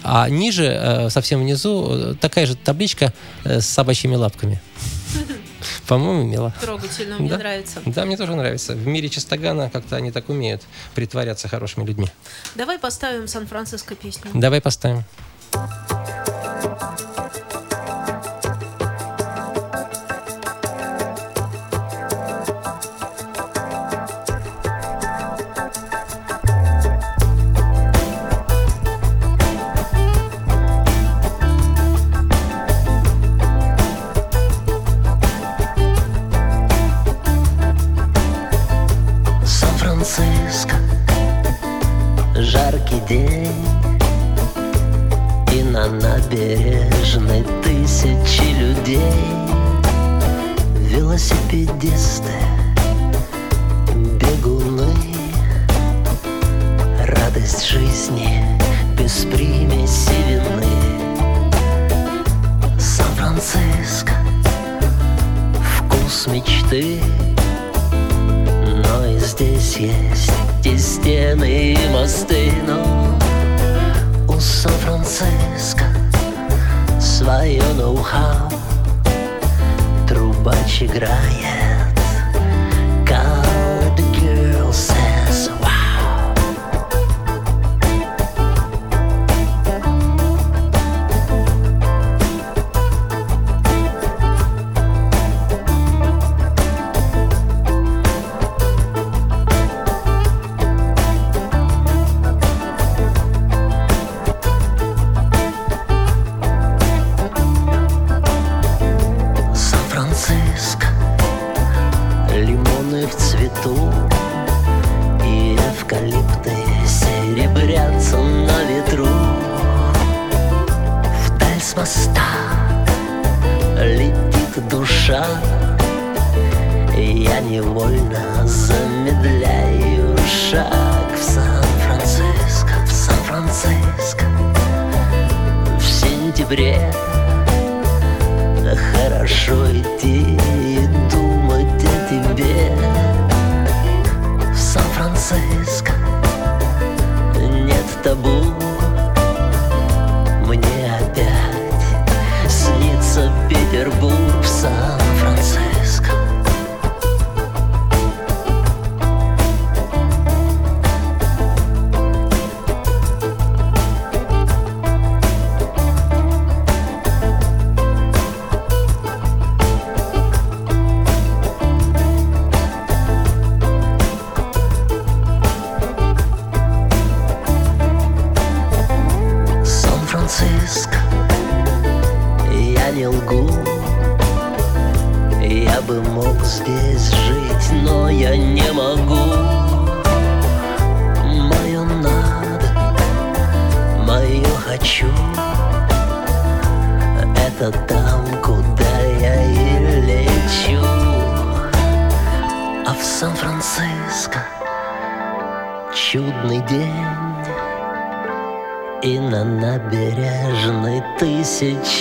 а 0.03 0.27
ниже, 0.29 0.65
э, 0.65 1.09
совсем 1.09 1.41
внизу, 1.41 2.15
такая 2.19 2.45
же 2.45 2.55
табличка 2.55 3.13
с 3.43 3.65
собачьими 3.65 4.15
лапками. 4.15 4.61
По-моему, 5.87 6.23
мило. 6.23 6.53
Трогательно, 6.61 7.17
мне 7.17 7.29
Да. 7.29 7.37
нравится. 7.37 7.81
Да, 7.85 8.05
мне 8.05 8.17
тоже 8.17 8.35
нравится. 8.35 8.73
В 8.73 8.87
мире 8.87 9.09
Чистогана 9.09 9.69
как-то 9.69 9.95
они 9.95 10.11
так 10.11 10.29
умеют 10.29 10.61
притворяться 10.95 11.47
хорошими 11.47 11.85
людьми. 11.85 12.09
Давай 12.55 12.79
поставим 12.79 13.27
Сан-Франциско 13.27 13.95
песню. 13.95 14.31
Давай 14.33 14.61
поставим. 14.61 15.03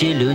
Людей 0.01 0.32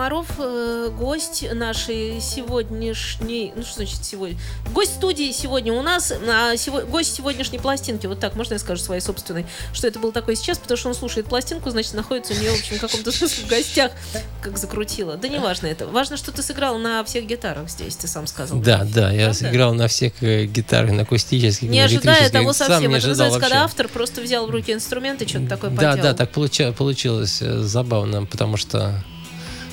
Комаров 0.00 0.28
э, 0.38 0.88
гость 0.98 1.44
нашей 1.52 2.22
сегодняшней, 2.22 3.52
ну 3.54 3.62
что 3.62 3.74
значит 3.74 4.02
сегодня, 4.02 4.38
гость 4.72 4.94
студии 4.94 5.30
сегодня 5.30 5.74
у 5.74 5.82
нас, 5.82 6.10
а, 6.10 6.56
сего- 6.56 6.86
гость 6.86 7.14
сегодняшней 7.14 7.58
пластинки, 7.58 8.06
вот 8.06 8.18
так, 8.18 8.34
можно 8.34 8.54
я 8.54 8.58
скажу 8.58 8.82
своей 8.82 9.02
собственной, 9.02 9.44
что 9.74 9.86
это 9.86 9.98
было 9.98 10.10
такое 10.10 10.36
сейчас, 10.36 10.56
потому 10.56 10.78
что 10.78 10.88
он 10.88 10.94
слушает 10.94 11.26
пластинку, 11.26 11.68
значит, 11.68 11.92
находится 11.92 12.32
у 12.32 12.36
нее, 12.38 12.50
в 12.50 12.58
общем, 12.58 12.78
в 12.78 12.80
каком-то 12.80 13.12
смысле 13.16 13.44
в 13.44 13.48
гостях, 13.48 13.92
как 14.40 14.56
закрутило. 14.56 15.18
Да 15.18 15.28
не 15.28 15.38
важно 15.38 15.66
это. 15.66 15.86
Важно, 15.86 16.16
что 16.16 16.32
ты 16.32 16.42
сыграл 16.42 16.78
на 16.78 17.04
всех 17.04 17.26
гитарах 17.26 17.68
здесь, 17.68 17.94
ты 17.96 18.08
сам 18.08 18.26
сказал. 18.26 18.58
Да, 18.58 18.86
да, 18.90 19.10
я 19.12 19.26
Правда? 19.26 19.34
сыграл 19.38 19.74
на 19.74 19.86
всех 19.88 20.14
э, 20.22 20.46
гитарах, 20.46 20.92
на 20.92 21.02
акустических, 21.02 21.68
Не 21.68 21.80
ожидая 21.80 22.30
того 22.30 22.54
совсем. 22.54 22.94
Это 22.94 23.08
называется, 23.08 23.38
когда 23.38 23.64
автор 23.64 23.86
просто 23.88 24.22
взял 24.22 24.46
в 24.46 24.50
руки 24.50 24.72
инструменты, 24.72 25.28
что-то 25.28 25.46
такое 25.46 25.68
Да, 25.68 25.90
поделал. 25.92 25.96
да, 25.98 26.14
так 26.14 26.32
получа- 26.34 26.72
получилось 26.72 27.42
э, 27.42 27.58
забавно, 27.58 28.24
потому 28.24 28.56
что 28.56 29.04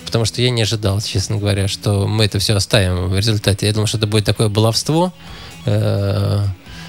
потому 0.08 0.26
что 0.26 0.42
я 0.42 0.50
не 0.50 0.64
ожидал, 0.64 1.00
честно 1.02 1.38
говоря, 1.38 1.68
что 1.68 2.08
мы 2.08 2.26
это 2.26 2.40
все 2.40 2.56
оставим 2.56 3.10
в 3.10 3.16
результате. 3.16 3.68
Я 3.68 3.74
думал, 3.74 3.88
что 3.88 3.98
это 3.98 4.08
будет 4.08 4.26
такое 4.26 4.50
баловство. 4.50 5.14
э, 5.66 6.44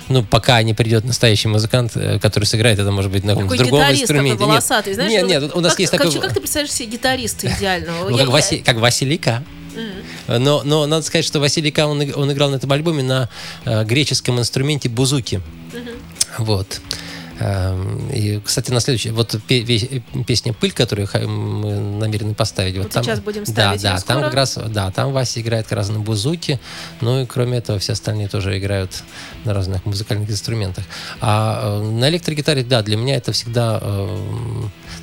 ну, 0.08 0.24
пока 0.24 0.62
не 0.62 0.72
придет 0.72 1.04
настоящий 1.04 1.48
музыкант, 1.48 1.92
э, 1.96 2.18
который 2.18 2.44
сыграет, 2.44 2.78
это 2.78 2.90
может 2.90 3.10
быть 3.10 3.24
на 3.24 3.32
каком-то 3.34 3.50
Такой 3.56 3.66
другом 3.66 3.80
гитарист 3.80 4.06
такой 4.06 4.16
инструменте. 4.16 4.44
Нет, 4.44 4.48
волосатый, 4.48 4.94
знаешь? 4.94 5.10
нет, 5.10 5.26
нет, 5.26 5.54
у 5.54 5.60
нас 5.60 5.72
как, 5.72 5.80
есть 5.80 5.90
как, 5.92 6.02
такой... 6.02 6.20
Как 6.20 6.32
ты 6.32 6.40
представляешь 6.40 6.72
себе 6.72 6.88
гитариста 6.88 7.48
идеального? 7.48 8.08
Ну, 8.08 8.16
Я- 8.16 8.24
как, 8.24 8.34
Васи- 8.34 8.62
как 8.64 8.76
Василика. 8.78 9.44
Но, 10.26 10.62
но 10.64 10.86
надо 10.86 11.04
сказать, 11.04 11.24
что 11.24 11.40
Василика, 11.40 11.86
он, 11.86 12.02
он 12.14 12.32
играл 12.32 12.50
на 12.50 12.56
этом 12.56 12.72
альбоме 12.72 13.02
на 13.02 13.28
э, 13.64 13.84
греческом 13.84 14.38
инструменте 14.38 14.88
бузуки. 14.88 15.40
Вот. 16.38 16.80
Эм, 17.40 18.08
И, 18.10 18.40
кстати, 18.44 18.70
на 18.72 18.80
следующий, 18.80 19.10
вот 19.10 19.36
песня 19.46 20.52
«Пыль», 20.52 20.72
которую 20.72 21.08
мы 21.28 21.78
намерены 21.98 22.34
поставить. 22.34 22.76
Вот 22.78 22.92
сейчас 22.92 23.20
будем 23.20 23.46
ставить 23.46 23.82
Да, 23.82 23.94
да, 23.94 24.00
там 24.00 24.16
скоро. 24.16 24.24
как 24.24 24.34
раз, 24.34 24.58
да, 24.68 24.90
там 24.90 25.12
Вася 25.12 25.40
играет 25.40 25.66
как 25.66 25.76
раз 25.78 25.88
на 25.88 26.00
бузуке, 26.00 26.58
ну 27.00 27.22
и 27.22 27.26
кроме 27.26 27.58
этого 27.58 27.78
все 27.78 27.92
остальные 27.92 28.28
тоже 28.28 28.58
играют 28.58 28.90
на 29.44 29.54
разных 29.54 29.84
музыкальных 29.86 30.28
инструментах. 30.30 30.84
А 31.20 31.80
э, 31.80 31.82
на 31.90 32.08
электрогитаре, 32.08 32.64
да, 32.64 32.82
для 32.82 32.96
меня 32.96 33.16
это 33.16 33.32
всегда 33.32 33.78
э, 33.80 34.18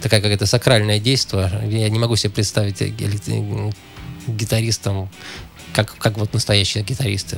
такая 0.01 0.21
какая-то 0.21 0.45
сакральное 0.45 0.99
действие. 0.99 1.49
Я 1.69 1.89
не 1.89 1.99
могу 1.99 2.15
себе 2.17 2.33
представить 2.33 2.81
э, 2.81 2.87
элек- 2.89 3.73
гитаристом, 4.27 5.09
как, 5.75 5.93
как 5.97 6.17
вот 6.17 6.33
настоящие 6.33 6.83
гитаристы 6.83 7.37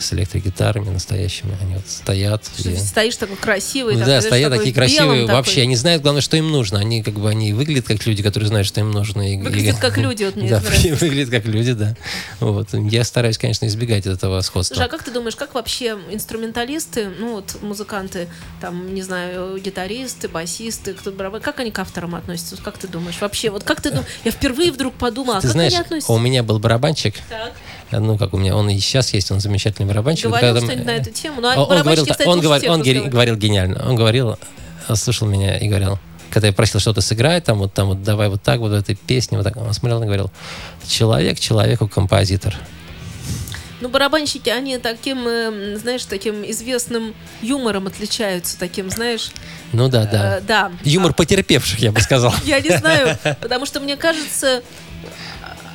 с 0.00 0.12
электрогитарами 0.12 0.90
настоящими. 0.90 1.56
Они 1.62 1.74
вот 1.74 1.86
стоят. 1.88 2.44
Что 2.58 2.70
и- 2.70 2.76
стоишь 2.76 3.16
такой 3.16 3.36
красивый. 3.36 3.94
ну 3.94 4.00
такой, 4.00 4.14
да, 4.14 4.20
стоят 4.22 4.50
такой 4.50 4.58
такие 4.58 4.74
красивые. 4.74 5.20
такой. 5.22 5.34
Вообще, 5.36 5.62
они 5.62 5.76
знают, 5.76 6.02
главное, 6.02 6.20
что 6.20 6.36
им 6.36 6.50
нужно. 6.50 6.80
Они 6.80 7.02
как 7.04 7.14
бы 7.14 7.30
они 7.30 7.52
выглядят 7.52 7.86
как 7.86 8.04
люди, 8.04 8.22
которые 8.22 8.48
знают, 8.48 8.66
что 8.66 8.80
им 8.80 8.90
нужно. 8.90 9.32
И- 9.32 9.36
Выглядят 9.38 9.78
и- 9.78 9.80
как 9.80 9.96
люди, 9.96 10.24
вот 10.24 10.34
мне 10.36 10.48
Да, 10.50 10.60
выглядят 11.00 11.30
как 11.30 11.44
люди, 11.44 11.72
да. 11.72 11.96
Вот. 12.40 12.68
Я 12.74 13.04
стараюсь, 13.04 13.38
конечно, 13.38 13.66
избегать 13.66 14.06
этого 14.06 14.40
сходства. 14.40 14.74
Слушай, 14.74 14.86
а 14.86 14.90
как 14.90 15.04
ты 15.04 15.12
думаешь, 15.12 15.36
как 15.36 15.54
вообще 15.54 15.96
инструменталисты, 16.10 17.10
ну 17.18 17.34
вот 17.34 17.62
музыканты, 17.62 18.28
там, 18.60 18.92
не 18.94 19.02
знаю, 19.02 19.58
гитаристы, 19.58 20.28
басисты, 20.28 20.94
кто 20.94 21.12
барабан, 21.12 21.40
как 21.40 21.60
они 21.60 21.70
к 21.70 21.78
авторам 21.78 22.14
относятся? 22.16 22.56
Как 22.56 22.76
ты 22.78 22.88
думаешь? 22.88 23.20
Вообще, 23.20 23.50
вот 23.50 23.62
как 23.62 23.80
ты 23.80 23.90
думаешь? 23.90 24.08
Я 24.24 24.30
впервые 24.32 24.72
вдруг 24.72 24.94
подумала, 24.94 25.38
а 25.38 25.40
Ты 25.40 25.46
как 25.46 25.52
знаешь, 25.52 25.72
они 25.74 25.82
относятся? 25.82 26.12
у 26.12 26.18
меня 26.18 26.42
был 26.42 26.58
барабанщик, 26.58 27.14
Так. 27.28 27.52
Ну 27.90 28.18
как 28.18 28.34
у 28.34 28.38
меня, 28.38 28.56
он 28.56 28.68
и 28.68 28.78
сейчас 28.78 29.14
есть, 29.14 29.30
он 29.30 29.40
замечательный 29.40 29.86
барабанщик. 29.86 30.26
Говорил 30.26 30.54
Когда 30.54 30.66
что-нибудь 30.66 30.86
на 30.86 30.96
эту 30.96 31.10
тему? 31.10 31.40
Ну, 31.40 31.48
а 31.48 31.62
он, 31.62 31.82
говорил, 31.82 32.06
кстати, 32.06 32.28
он, 32.28 32.40
говорил, 32.40 32.72
он 32.72 32.82
говорил 32.82 33.36
гениально. 33.36 33.88
Он 33.88 33.96
говорил, 33.96 34.38
э, 34.88 34.94
слушал 34.94 35.26
меня 35.26 35.56
и 35.58 35.68
говорил, 35.68 35.98
когда 36.30 36.48
я 36.48 36.52
просил 36.52 36.80
что-то 36.80 37.00
сыграть, 37.00 37.44
там 37.44 37.58
вот, 37.58 37.72
там 37.72 37.88
вот, 37.88 38.02
давай 38.02 38.28
вот 38.28 38.42
так 38.42 38.60
вот 38.60 38.70
в 38.70 38.74
этой 38.74 38.94
песне, 38.94 39.38
вот 39.38 39.44
так, 39.44 39.56
он 39.56 39.72
смотрел 39.72 40.02
и 40.02 40.06
говорил, 40.06 40.30
человек 40.86 41.40
человеку 41.40 41.88
композитор. 41.88 42.54
Ну, 43.80 43.88
барабанщики, 43.88 44.48
они 44.48 44.78
таким, 44.78 45.26
э, 45.28 45.76
знаешь, 45.76 46.04
таким 46.04 46.42
известным 46.50 47.14
юмором 47.42 47.86
отличаются, 47.86 48.58
таким, 48.58 48.90
знаешь, 48.90 49.30
Ну 49.72 49.88
да, 49.88 50.04
да. 50.04 50.38
э, 50.38 50.40
да. 50.40 50.72
Юмор 50.82 51.14
потерпевших, 51.14 51.78
я 51.78 51.92
бы 51.92 52.00
сказал. 52.00 52.34
Я 52.44 52.60
не 52.60 52.76
знаю, 52.76 53.16
потому 53.40 53.66
что 53.66 53.78
мне 53.78 53.96
кажется, 53.96 54.62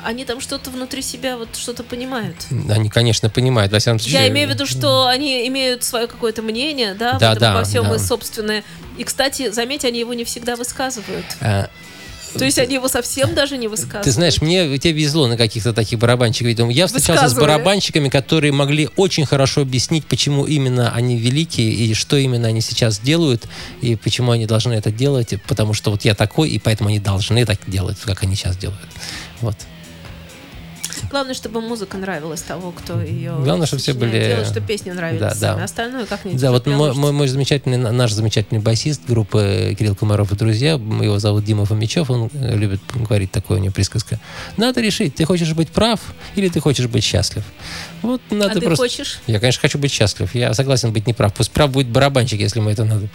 они 0.04 0.24
там 0.24 0.40
что-то 0.40 0.70
внутри 0.70 1.02
себя 1.02 1.36
вот 1.36 1.56
что-то 1.56 1.82
понимают. 1.82 2.36
Они, 2.68 2.88
конечно, 2.88 3.30
понимают. 3.30 3.72
Во 3.72 3.78
всяком 3.78 3.98
случае, 3.98 4.20
Я 4.22 4.28
имею 4.28 4.48
в 4.48 4.52
виду, 4.52 4.66
что 4.66 5.06
они 5.06 5.46
имеют 5.48 5.84
свое 5.84 6.06
какое-то 6.06 6.42
мнение, 6.42 6.94
да, 6.94 7.18
Да, 7.18 7.34
да, 7.34 7.54
во 7.54 7.64
всем 7.64 7.84
да. 7.88 7.96
и 7.96 7.98
собственное. 7.98 8.64
И, 8.98 9.04
кстати, 9.04 9.50
заметь, 9.50 9.84
они 9.84 9.98
его 9.98 10.14
не 10.14 10.24
всегда 10.24 10.56
высказывают. 10.56 11.24
а, 11.40 11.68
То 12.38 12.44
есть 12.44 12.58
они 12.58 12.74
его 12.74 12.88
совсем 12.88 13.34
даже 13.34 13.56
не 13.56 13.68
высказывают. 13.68 14.04
Ты 14.04 14.10
знаешь, 14.10 14.40
мне 14.42 14.78
тебе 14.78 14.92
везло 14.92 15.26
на 15.28 15.36
каких-то 15.36 15.72
таких 15.72 15.98
барабанщиков. 16.00 16.48
Видимо, 16.48 16.72
Я 16.72 16.86
встречался 16.88 17.28
с 17.28 17.34
барабанщиками, 17.34 18.08
которые 18.08 18.52
могли 18.52 18.88
очень 18.96 19.24
хорошо 19.24 19.60
объяснить, 19.62 20.04
почему 20.06 20.44
именно 20.44 20.92
они 20.92 21.16
великие 21.16 21.70
и 21.70 21.94
что 21.94 22.16
именно 22.16 22.48
они 22.48 22.60
сейчас 22.60 22.98
делают, 22.98 23.44
и 23.80 23.94
почему 23.96 24.32
они 24.32 24.46
должны 24.46 24.72
это 24.74 24.90
делать, 24.90 25.34
потому 25.46 25.74
что 25.74 25.90
вот 25.92 26.04
я 26.04 26.14
такой, 26.14 26.50
и 26.50 26.58
поэтому 26.58 26.88
они 26.88 26.98
должны 26.98 27.44
так 27.46 27.58
делать, 27.68 27.98
как 28.04 28.22
они 28.24 28.34
сейчас 28.34 28.56
делают. 28.56 28.80
Вот. 29.40 29.56
Главное, 31.14 31.34
чтобы 31.34 31.60
музыка 31.60 31.96
нравилась 31.96 32.42
того, 32.42 32.72
кто 32.72 33.00
ее 33.00 33.36
Главное, 33.44 33.68
чтобы 33.68 33.80
все 33.80 33.94
были- 33.94 34.30
Делать, 34.30 34.48
чтобы 34.48 34.66
песни 34.66 34.90
нравились 34.90 35.20
Да, 35.20 35.54
да. 35.54 35.62
Остальное 35.62 36.06
как-нибудь 36.06 36.40
Да, 36.40 36.50
вот 36.50 36.66
мой, 36.66 36.92
мой, 36.92 37.12
мой 37.12 37.28
замечательный, 37.28 37.76
наш 37.76 38.10
замечательный 38.10 38.58
басист 38.58 39.02
группы 39.06 39.76
Кирилл 39.78 39.94
Комаров 39.94 40.32
и 40.32 40.34
друзья, 40.34 40.72
его 40.72 41.20
зовут 41.20 41.44
Дима 41.44 41.66
Фомичев, 41.66 42.10
он 42.10 42.30
э, 42.34 42.56
любит 42.56 42.80
говорить 42.92 43.30
такое 43.30 43.58
у 43.58 43.60
него 43.60 43.72
присказка. 43.72 44.18
Надо 44.56 44.80
решить, 44.80 45.14
ты 45.14 45.24
хочешь 45.24 45.52
быть 45.52 45.68
прав 45.68 46.00
или 46.34 46.48
ты 46.48 46.58
хочешь 46.58 46.88
быть 46.88 47.04
счастлив. 47.04 47.44
Вот 48.02 48.20
надо 48.30 48.50
А 48.50 48.54
ты 48.54 48.62
просто... 48.62 48.82
хочешь? 48.82 49.20
Я, 49.28 49.38
конечно, 49.38 49.60
хочу 49.60 49.78
быть 49.78 49.92
счастлив. 49.92 50.34
Я 50.34 50.52
согласен 50.52 50.92
быть 50.92 51.06
неправ. 51.06 51.32
Пусть 51.32 51.52
прав 51.52 51.70
будет 51.70 51.90
барабанщик, 51.90 52.40
если 52.40 52.58
ему 52.58 52.70
это 52.70 52.84
надо. 52.84 53.08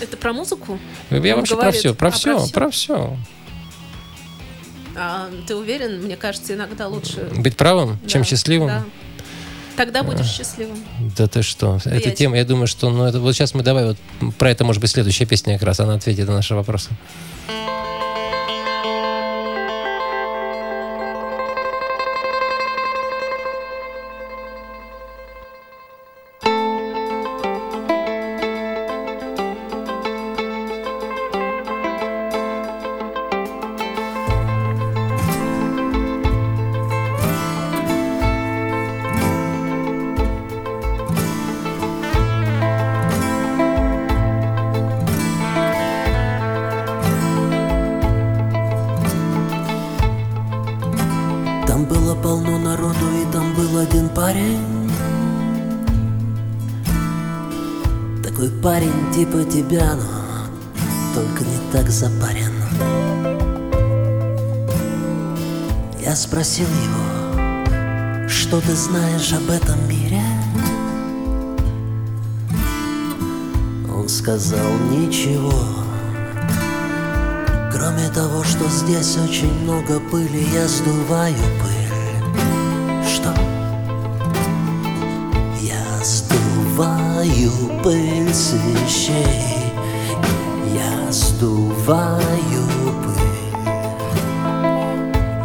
Это 0.00 0.16
про 0.16 0.32
музыку? 0.32 0.78
Я 1.10 1.18
Он 1.18 1.40
вообще 1.40 1.54
говорит, 1.54 1.72
про 1.74 1.78
все, 1.78 1.94
про 1.94 2.08
а, 2.08 2.10
все, 2.10 2.32
про 2.38 2.40
всё? 2.40 2.52
про 2.54 2.70
все. 2.70 3.16
А, 4.96 5.30
ты 5.46 5.54
уверен? 5.56 6.02
Мне 6.02 6.16
кажется, 6.16 6.54
иногда 6.54 6.88
лучше... 6.88 7.28
Быть 7.36 7.56
правым, 7.56 7.98
чем 8.06 8.22
Да, 8.22 8.28
счастливым. 8.28 8.68
да. 8.68 8.84
Тогда 9.76 10.02
будешь 10.02 10.26
счастливым. 10.26 10.84
Да 11.16 11.26
ты 11.26 11.42
что? 11.42 11.80
я 11.84 11.92
Эта 11.92 12.10
тема, 12.10 12.36
я 12.36 12.44
думаю, 12.44 12.66
что 12.66 12.90
ну, 12.90 13.04
это 13.04 13.18
вот 13.20 13.34
сейчас 13.34 13.54
мы 13.54 13.62
давай 13.62 13.86
вот 13.86 13.96
про 14.36 14.50
это, 14.50 14.64
может 14.64 14.82
быть, 14.82 14.90
следующая 14.90 15.24
песня 15.24 15.54
как 15.54 15.66
раз, 15.66 15.80
она 15.80 15.94
ответит 15.94 16.28
на 16.28 16.34
наши 16.34 16.54
вопросы. 16.54 16.90
Тебя, 59.50 59.94
но 59.96 61.14
только 61.14 61.44
не 61.44 61.58
так 61.72 61.88
запарен 61.90 62.52
Я 66.00 66.14
спросил 66.14 66.66
его, 66.66 68.28
что 68.28 68.60
ты 68.60 68.74
знаешь 68.74 69.32
об 69.32 69.50
этом 69.50 69.88
мире? 69.88 70.22
Он 73.92 74.08
сказал 74.08 74.72
ничего 74.90 75.52
Кроме 77.72 78.08
того, 78.10 78.44
что 78.44 78.68
здесь 78.68 79.16
очень 79.16 79.52
много 79.62 80.00
пыли, 80.00 80.46
я 80.52 80.68
сдуваю 80.68 81.34
пыль. 81.34 83.04
Что? 83.04 83.34
Я 85.60 86.04
сдуваю 86.04 87.09
пыль 87.82 88.32
с 88.32 88.52
вещей. 88.52 89.74
Я 90.72 91.12
сдуваю 91.12 92.64
пыль. 93.04 93.52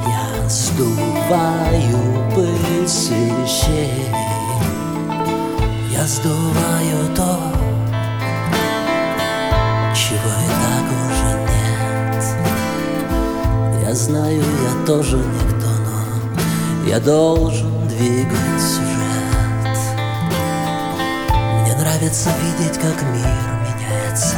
Я 0.08 0.50
сдуваю 0.50 2.00
пыль 2.34 2.88
с 2.88 3.10
вещей. 3.10 4.06
Я 5.92 6.06
сдуваю 6.08 7.14
то, 7.16 7.40
чего 9.94 10.34
и 10.44 10.52
так 10.64 10.88
уже 11.06 11.32
нет. 13.82 13.96
знаю, 13.96 14.42
я 14.42 14.86
тоже 14.86 15.18
никто, 15.18 15.72
но 15.86 16.90
я 16.90 17.00
должен 17.00 17.88
двигать. 17.88 18.95
Нравится 22.06 22.30
видеть, 22.44 22.78
как 22.78 23.02
мир 23.14 23.26
меняется, 23.64 24.36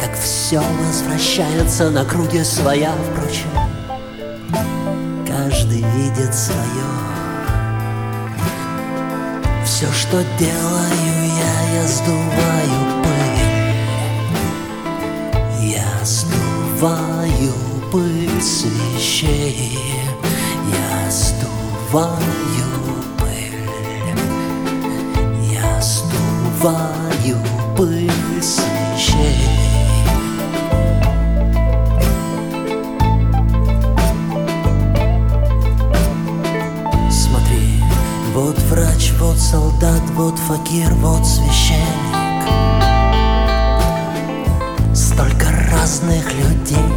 как 0.00 0.16
все 0.16 0.60
возвращается 0.60 1.90
на 1.90 2.04
круге 2.04 2.44
своя, 2.44 2.92
впрочем, 3.10 3.50
каждый 5.26 5.82
видит 5.96 6.32
свое. 6.34 6.60
Все, 9.64 9.90
что 9.92 10.22
делаю 10.38 11.26
я, 11.36 11.80
я 11.80 11.86
сдуваю 11.88 13.02
пыль. 13.02 13.42
Я 15.68 16.04
сдуваю 16.04 17.54
пыль 17.90 18.40
с 18.40 18.64
вещей. 18.64 19.78
Я 20.70 21.10
сдуваю 21.10 22.75
с 28.40 28.58
вещей. 28.94 29.36
Смотри, 37.10 37.82
вот 38.34 38.58
врач, 38.70 39.12
вот 39.18 39.38
солдат, 39.38 40.02
вот 40.14 40.38
факир, 40.38 40.92
вот 40.94 41.26
священник. 41.26 41.86
Столько 44.94 45.50
разных 45.72 46.32
людей, 46.34 46.92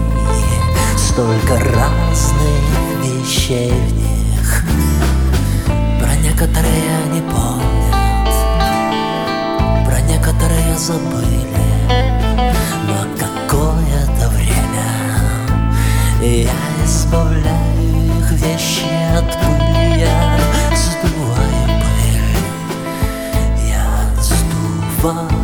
столько 0.97 1.59
разных 1.59 2.63
вещей 3.03 3.71
в 3.71 3.93
них. 3.93 4.63
Про 5.99 6.15
некоторые 6.15 6.83
они 7.05 7.21
помнят, 7.21 7.98
некоторые 10.39 10.77
забыли. 10.77 11.49
Но 12.87 13.05
какое-то 13.17 14.29
время? 14.29 14.87
Я 16.21 16.85
избавляю 16.85 18.19
их 18.19 18.31
вещи 18.31 18.85
от 19.15 19.25
пыли. 19.25 19.99
Я 19.99 20.39
сдуваю 20.75 21.65
пыль 21.81 22.23
Я 23.67 23.87
сдуваю 24.21 25.38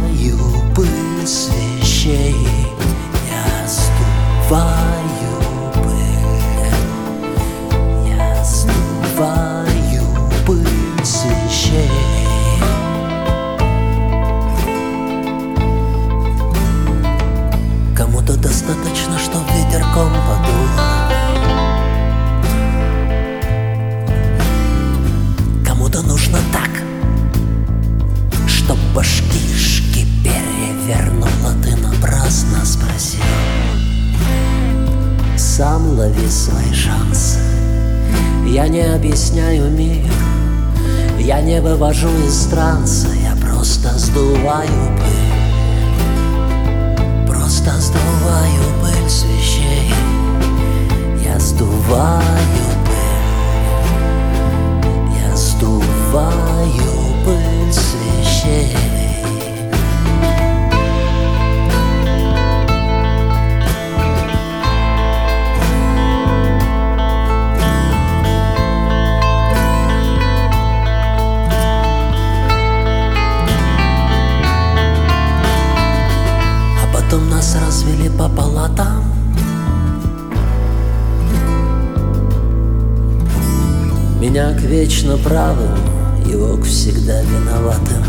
Меня 84.36 84.52
к 84.52 84.64
вечно 84.64 85.16
правым, 85.16 85.78
его 86.26 86.58
к 86.58 86.66
всегда 86.66 87.22
виноватым. 87.22 88.04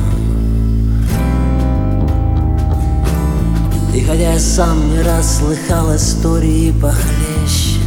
И 3.94 4.00
хотя 4.00 4.32
я 4.32 4.38
сам 4.40 4.90
не 4.90 5.02
раз 5.02 5.38
слыхал 5.38 5.94
истории 5.94 6.72
похлеще 6.72 7.78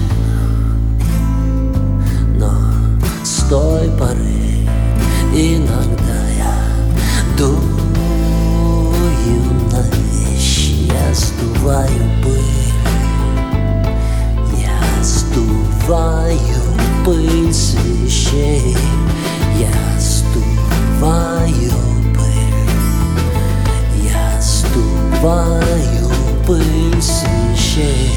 Но 2.37 2.49
с 3.25 3.43
той 3.49 3.89
поры 3.99 4.69
иногда 5.33 6.29
я 6.37 6.55
думаю 7.37 7.83
на 9.69 9.81
вещи 9.81 10.87
Я 10.87 11.13
сдуваю 11.13 11.89
пыль. 12.23 12.71
Я 14.57 15.03
сдуваю 15.03 16.58
пыль 17.05 17.53
с 17.53 17.75
вещей 17.75 18.75
Я 19.57 19.99
сдуваю 19.99 21.73
пыль 22.15 22.69
Я 24.03 24.41
сдуваю 24.41 26.09
пыль 26.45 27.01
с 27.01 27.23
вещей 27.51 28.11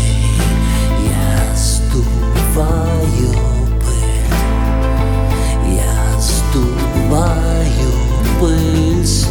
Я 1.09 1.57
сдуваю 1.57 3.33
пыль 3.81 4.31
Я 5.75 6.21
сдуваю 6.21 7.93
пыль 8.41 9.07
с 9.07 9.27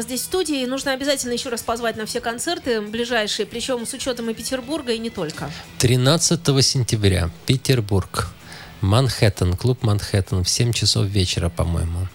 нас 0.00 0.06
здесь 0.06 0.22
в 0.22 0.24
студии. 0.24 0.64
Нужно 0.64 0.92
обязательно 0.92 1.32
еще 1.32 1.50
раз 1.50 1.62
позвать 1.62 1.96
на 1.96 2.06
все 2.06 2.20
концерты 2.20 2.80
ближайшие, 2.80 3.44
причем 3.44 3.86
с 3.86 3.92
учетом 3.92 4.30
и 4.30 4.34
Петербурга, 4.34 4.92
и 4.92 4.98
не 4.98 5.10
только. 5.10 5.50
13 5.78 6.40
сентября, 6.64 7.30
Петербург. 7.46 8.28
Манхэттен, 8.80 9.56
клуб 9.58 9.82
Манхэттен 9.82 10.42
в 10.42 10.48
7 10.48 10.72
часов 10.72 11.06
вечера, 11.06 11.50
по-моему. 11.50 12.08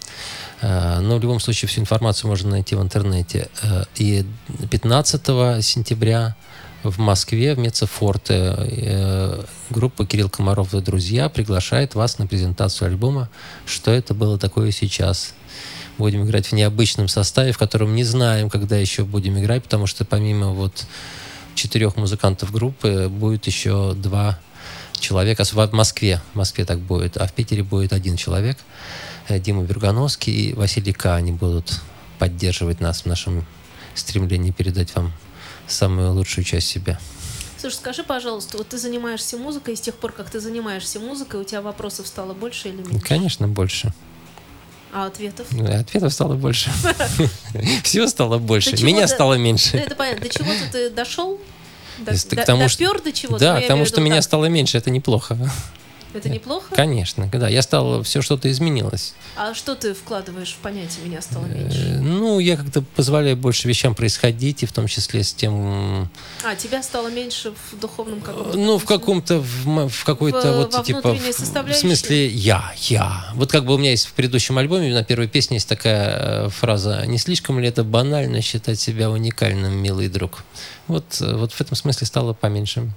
Э, 0.62 0.98
Но 0.98 1.18
в 1.18 1.22
любом 1.22 1.38
случае 1.38 1.68
всю 1.68 1.80
информацию 1.80 2.28
можно 2.28 2.50
найти 2.50 2.74
в 2.74 2.82
интернете. 2.82 3.48
Э, 3.62 3.84
И 3.94 4.26
15 4.68 5.62
сентября 5.62 6.34
в 6.82 6.98
Москве, 6.98 7.54
в 7.54 7.58
Мецефорте. 7.60 8.54
Э, 8.58 9.44
группа 9.70 10.04
Кирилл 10.04 10.28
Комаров 10.28 10.74
и 10.74 10.80
друзья 10.80 11.28
приглашает 11.28 11.94
вас 11.94 12.18
на 12.18 12.26
презентацию 12.26 12.88
альбома 12.88 13.28
«Что 13.64 13.92
это 13.92 14.12
было 14.12 14.38
такое 14.38 14.72
сейчас». 14.72 15.34
Будем 15.98 16.24
играть 16.24 16.46
в 16.46 16.52
необычном 16.52 17.08
составе, 17.08 17.52
в 17.52 17.58
котором 17.58 17.94
не 17.94 18.04
знаем, 18.04 18.50
когда 18.50 18.76
еще 18.76 19.04
будем 19.04 19.38
играть, 19.38 19.62
потому 19.62 19.86
что 19.86 20.04
помимо 20.04 20.48
вот 20.50 20.86
четырех 21.54 21.96
музыкантов 21.96 22.52
группы 22.52 23.08
будет 23.08 23.46
еще 23.46 23.94
два 23.94 24.38
человека. 24.92 25.44
В 25.44 25.72
Москве, 25.72 26.20
в 26.32 26.36
Москве 26.36 26.64
так 26.64 26.80
будет, 26.80 27.16
а 27.16 27.26
в 27.26 27.32
Питере 27.32 27.62
будет 27.62 27.92
один 27.92 28.16
человек. 28.16 28.58
Э, 29.28 29.38
Дима 29.38 29.62
Бергановский 29.64 30.50
и 30.50 30.52
Василий 30.54 30.92
К. 30.92 31.16
Они 31.16 31.32
будут 31.32 31.80
поддерживать 32.18 32.80
нас 32.80 33.02
в 33.02 33.06
нашем 33.06 33.46
стремлении 33.94 34.50
передать 34.50 34.94
вам 34.94 35.12
самую 35.66 36.12
лучшую 36.12 36.44
часть 36.44 36.68
себя. 36.68 36.98
Слушай, 37.58 37.76
скажи, 37.76 38.04
пожалуйста, 38.04 38.58
вот 38.58 38.68
ты 38.68 38.78
занимаешься 38.78 39.38
музыкой, 39.38 39.74
и 39.74 39.76
с 39.76 39.80
тех 39.80 39.94
пор, 39.94 40.12
как 40.12 40.30
ты 40.30 40.40
занимаешься 40.40 41.00
музыкой, 41.00 41.40
у 41.40 41.44
тебя 41.44 41.62
вопросов 41.62 42.06
стало 42.06 42.34
больше 42.34 42.68
или 42.68 42.82
меньше? 42.82 43.00
Конечно, 43.00 43.48
больше. 43.48 43.92
А 44.92 45.06
ответов? 45.06 45.46
Ну, 45.50 45.64
Ответов 45.80 46.12
стало 46.12 46.34
больше. 46.34 46.70
Всего 47.82 48.06
стало 48.06 48.38
больше. 48.38 48.76
Чего 48.76 48.86
Меня 48.88 49.08
стало 49.08 49.34
меньше. 49.34 49.76
это 49.76 49.94
понятно. 49.94 50.26
До 50.26 50.32
чего-то 50.32 50.72
ты 50.72 50.90
дошел? 50.90 51.40
До, 51.98 52.12
к 52.12 52.44
тому, 52.44 52.68
что- 52.68 52.84
допер 52.84 53.02
до 53.02 53.12
чего-то? 53.12 53.40
Да, 53.40 53.52
Ну, 53.54 53.58
я 53.60 53.64
к 53.64 53.68
тому, 53.68 53.78
имею 53.78 53.86
в 53.86 53.88
что 53.88 54.00
меня 54.00 54.22
стало 54.22 54.44
меньше, 54.46 54.78
это 54.78 54.90
неплохо. 54.90 55.36
Это 56.16 56.28
неплохо? 56.30 56.74
Конечно, 56.74 57.28
да. 57.32 57.48
Я 57.48 57.62
стал, 57.62 58.02
все 58.02 58.22
что-то 58.22 58.50
изменилось. 58.50 59.14
А 59.36 59.54
что 59.54 59.74
ты 59.74 59.92
вкладываешь 59.94 60.52
в 60.52 60.56
понятие 60.56 61.04
«меня 61.04 61.20
стало 61.20 61.44
Э, 61.46 61.48
меньше»? 61.48 61.98
Ну, 62.00 62.38
я 62.38 62.56
как-то 62.56 62.82
позволяю 62.82 63.36
больше 63.36 63.68
вещам 63.68 63.94
происходить, 63.94 64.62
и 64.62 64.66
в 64.66 64.72
том 64.72 64.86
числе 64.86 65.22
с 65.22 65.32
тем, 65.34 66.08
А, 66.44 66.54
тебя 66.56 66.82
стало 66.82 67.08
меньше 67.08 67.52
в 67.70 67.78
духовном 67.78 68.20
каком-то 68.20 68.56
ну, 68.56 68.78
в 68.78 68.84
каком-то, 68.84 69.38
в, 69.40 69.88
в 69.88 70.04
какой-то 70.04 70.52
В- 70.52 70.56
вот, 70.56 70.74
во 70.74 70.82
типа, 70.82 71.12
в, 71.14 71.68
в 71.68 71.74
смысле, 71.74 72.28
я, 72.28 72.72
я. 72.88 73.30
Вот 73.34 73.50
как 73.52 73.64
бы 73.66 73.74
у 73.74 73.78
меня 73.78 73.90
есть 73.90 74.06
в 74.06 74.12
предыдущем 74.12 74.58
альбоме, 74.58 74.92
на 74.94 75.04
первой 75.04 75.28
песне 75.28 75.56
есть 75.56 75.68
такая 75.68 76.46
э, 76.46 76.48
фраза, 76.48 77.04
не 77.06 77.18
слишком 77.18 77.60
ли 77.60 77.68
это 77.68 77.84
банально 77.84 78.40
считать 78.40 78.80
себя 78.80 79.10
уникальным, 79.10 79.74
милый 79.74 80.08
друг? 80.08 80.44
Вот, 80.86 81.04
э, 81.20 81.34
вот 81.36 81.52
в 81.52 81.60
этом 81.60 81.76
смысле 81.76 82.06
стало 82.06 82.32
поменьше. 82.32 82.90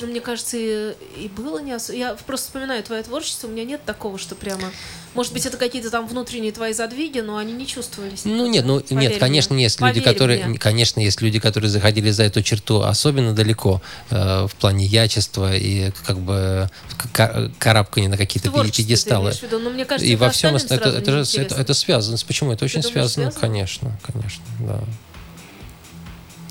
Ну, 0.00 0.06
Мне 0.12 0.20
кажется, 0.20 0.56
и, 0.56 0.94
и 1.16 1.28
было 1.28 1.58
не 1.60 1.74
ос- 1.74 1.90
Я 1.90 2.14
просто 2.26 2.46
вспоминаю 2.46 2.82
твое 2.82 3.02
творчество, 3.02 3.46
у 3.46 3.50
меня 3.50 3.64
нет 3.64 3.84
такого, 3.84 4.18
что 4.18 4.34
прямо... 4.34 4.70
Может 5.12 5.32
быть, 5.32 5.44
это 5.44 5.56
какие-то 5.56 5.90
там 5.90 6.06
внутренние 6.06 6.52
твои 6.52 6.72
задвиги, 6.72 7.18
но 7.18 7.36
они 7.36 7.52
не 7.52 7.66
чувствовались. 7.66 8.24
Ну 8.24 8.46
нет, 8.46 8.64
ну 8.64 8.78
Поверь 8.80 9.10
нет, 9.10 9.18
конечно, 9.18 9.54
мне. 9.54 9.64
есть 9.64 9.80
люди, 9.80 10.00
Поверь 10.00 10.12
которые, 10.14 10.44
мне. 10.46 10.56
конечно, 10.58 11.00
есть 11.00 11.20
люди, 11.20 11.40
которые 11.40 11.68
заходили 11.68 12.10
за 12.10 12.22
эту 12.22 12.42
черту 12.42 12.82
особенно 12.82 13.32
далеко 13.34 13.82
э, 14.10 14.46
в 14.46 14.54
плане 14.54 14.86
ячества 14.86 15.56
и 15.56 15.90
как 16.06 16.18
бы 16.20 16.70
ка- 17.12 17.50
карабкания 17.58 18.08
на 18.08 18.16
какие-то 18.16 18.52
ты 18.52 18.70
пьедесталы. 18.70 19.32
мне 19.72 19.84
кажется, 19.84 20.06
И 20.08 20.14
это 20.14 20.24
во 20.24 20.30
всем 20.30 20.54
это, 20.54 20.74
это, 20.74 20.84
же- 20.90 20.96
неинтересно. 21.00 21.40
это, 21.40 21.54
это 21.56 21.74
связано. 21.74 22.16
Почему? 22.24 22.52
Это 22.52 22.64
очень 22.64 22.80
думаешь, 22.80 22.92
связано? 22.92 23.30
связано? 23.32 23.40
Конечно, 23.40 23.98
конечно, 24.06 24.44
да. 24.60 24.80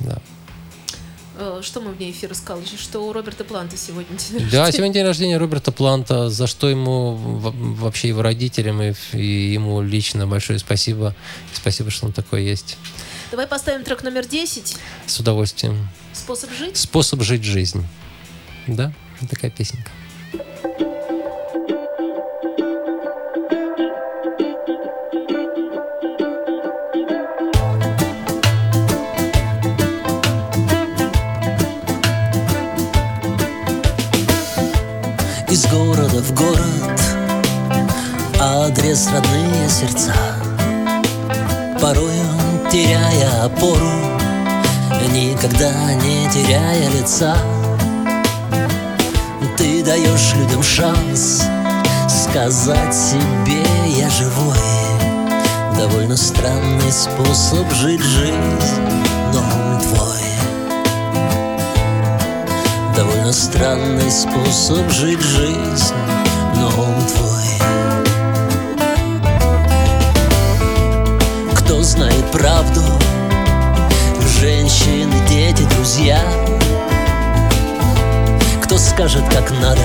Да. 0.01 0.21
Э, 1.39 1.61
Что 1.63 1.79
мы 1.81 1.91
вне 1.91 2.11
эфира 2.11 2.33
сказали? 2.33 2.65
Что 2.65 2.99
у 2.99 3.13
Роберта 3.13 3.43
Планта 3.43 3.77
сегодня 3.77 4.17
день 4.17 4.39
Да, 4.49 4.65
рождения. 4.65 4.71
сегодня 4.71 4.93
день 4.93 5.05
рождения 5.05 5.37
Роберта 5.37 5.71
Планта, 5.71 6.29
за 6.29 6.47
что 6.47 6.69
ему 6.69 7.15
вообще 7.15 8.09
его 8.09 8.21
родителям 8.21 8.81
и, 8.81 8.93
и 9.13 9.53
ему 9.53 9.81
лично 9.81 10.27
большое 10.27 10.59
спасибо. 10.59 11.15
Спасибо, 11.53 11.91
что 11.91 12.07
он 12.07 12.11
такой 12.13 12.43
есть. 12.43 12.77
Давай 13.31 13.47
поставим 13.47 13.83
трек 13.83 14.03
номер 14.03 14.25
10 14.27 14.75
С 15.05 15.19
удовольствием. 15.19 15.87
«Способ 16.13 16.51
жить». 16.51 16.75
Способ 16.75 17.21
жить 17.21 17.43
жизнь. 17.43 17.85
Да, 18.67 18.91
такая 19.29 19.49
песенка. 19.51 19.89
Адрес 39.09 39.13
родные 39.13 39.69
сердца. 39.69 40.13
Порою 41.81 42.11
теряя 42.71 43.45
опору 43.45 43.89
Никогда 45.11 45.71
не 45.95 46.29
теряя 46.29 46.89
лица. 46.89 47.35
Ты 49.57 49.83
даешь 49.83 50.33
людям 50.35 50.63
шанс 50.63 51.43
Сказать 52.07 52.93
себе 52.93 53.63
я 53.87 54.09
живой 54.09 54.55
Довольно 55.77 56.15
странный 56.15 56.91
способ 56.91 57.69
жить 57.73 58.01
жизнь 58.01 58.99
он 59.35 59.81
твой. 59.81 60.23
Довольно 62.95 63.31
странный 63.31 64.11
способ 64.11 64.89
жить 64.91 65.21
жизнь, 65.21 65.93
он 66.55 67.07
твой. 67.07 67.38
Правду, 72.39 72.81
женщины, 74.39 75.13
дети, 75.27 75.63
друзья. 75.75 76.19
Кто 78.63 78.77
скажет, 78.77 79.23
как 79.29 79.51
надо, 79.51 79.81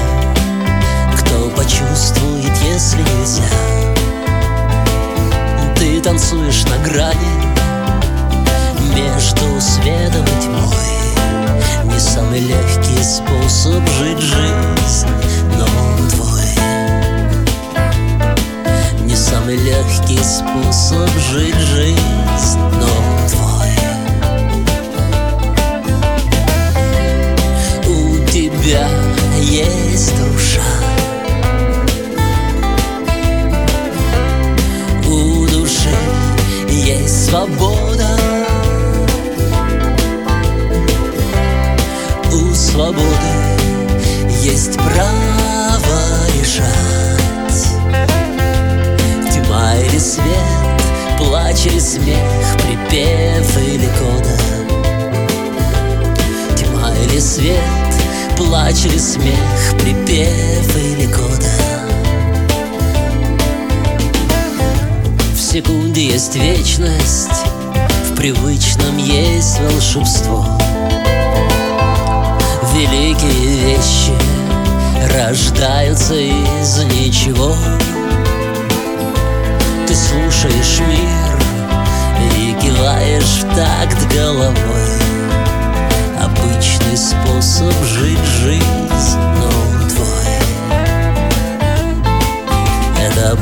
кто 1.18 1.50
почувствует, 1.50 2.56
если 2.62 3.02
нельзя? 3.02 3.42
Ты 5.76 6.00
танцуешь 6.00 6.64
на 6.66 6.78
грани 6.88 7.34
между 8.94 9.60
светом 9.60 10.22
и 10.22 10.42
тьмой. 10.42 11.92
Не 11.92 11.98
самый 11.98 12.38
легкий 12.38 13.02
способ 13.02 13.82
жить 13.98 14.20
жизнь, 14.20 15.08
но 15.58 15.64
он 15.64 16.08
твой. 16.08 16.54
Не 19.00 19.16
самый 19.16 19.56
легкий 19.56 20.22
способ 20.22 21.10
жить 21.32 21.54
жизнь, 21.56 21.73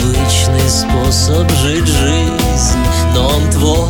обычный 0.03 0.69
способ 0.69 1.51
жить 1.59 1.87
жизнь, 1.87 2.79
но 3.15 3.29
он 3.29 3.51
твой. 3.51 3.89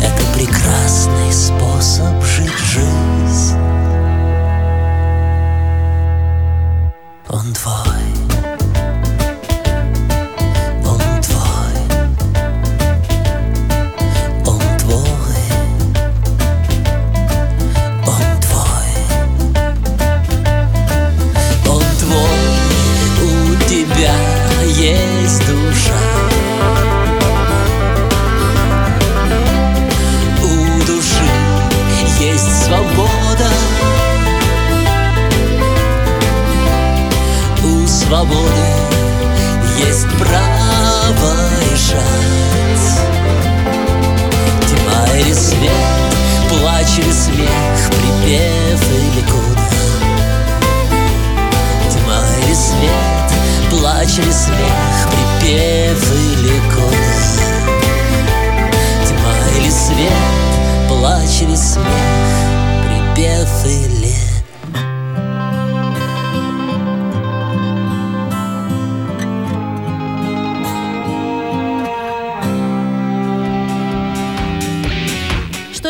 Это 0.00 0.22
прекрасный 0.34 1.32
способ 1.32 2.21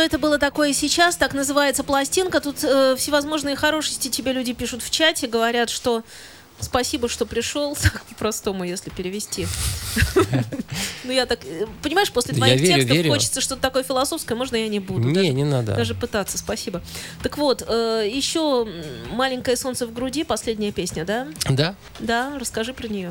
это 0.02 0.18
было 0.18 0.38
такое 0.38 0.72
сейчас? 0.72 1.16
Так 1.16 1.34
называется 1.34 1.84
пластинка. 1.84 2.40
Тут 2.40 2.62
э, 2.62 2.96
всевозможные 2.96 3.56
хорошести 3.56 4.08
тебе 4.08 4.32
люди 4.32 4.52
пишут 4.52 4.82
в 4.82 4.90
чате, 4.90 5.26
говорят, 5.26 5.70
что 5.70 6.02
спасибо, 6.62 7.08
что 7.08 7.26
пришел. 7.26 7.76
Так 7.82 8.02
по-простому, 8.04 8.64
если 8.64 8.90
перевести. 8.90 9.46
Ну, 11.04 11.10
я 11.12 11.26
так... 11.26 11.40
э, 11.44 11.66
Понимаешь, 11.82 12.10
после 12.12 12.32
твоих 12.34 12.60
текстов 12.60 13.06
хочется 13.08 13.40
что-то 13.40 13.60
такое 13.60 13.82
философское, 13.82 14.34
можно 14.36 14.54
я 14.56 14.68
не 14.68 14.78
буду. 14.78 15.00
Не, 15.08 15.30
не 15.30 15.44
надо. 15.44 15.74
Даже 15.74 15.94
пытаться, 15.94 16.38
спасибо. 16.38 16.80
Так 17.22 17.38
вот, 17.38 17.64
э, 17.66 18.08
еще 18.10 18.66
«Маленькое 19.10 19.56
солнце 19.56 19.86
в 19.86 19.92
груди», 19.92 20.22
последняя 20.24 20.70
песня, 20.70 21.04
да? 21.04 21.26
Да. 21.50 21.74
Да, 21.98 22.38
расскажи 22.38 22.72
про 22.72 22.86
нее. 22.86 23.10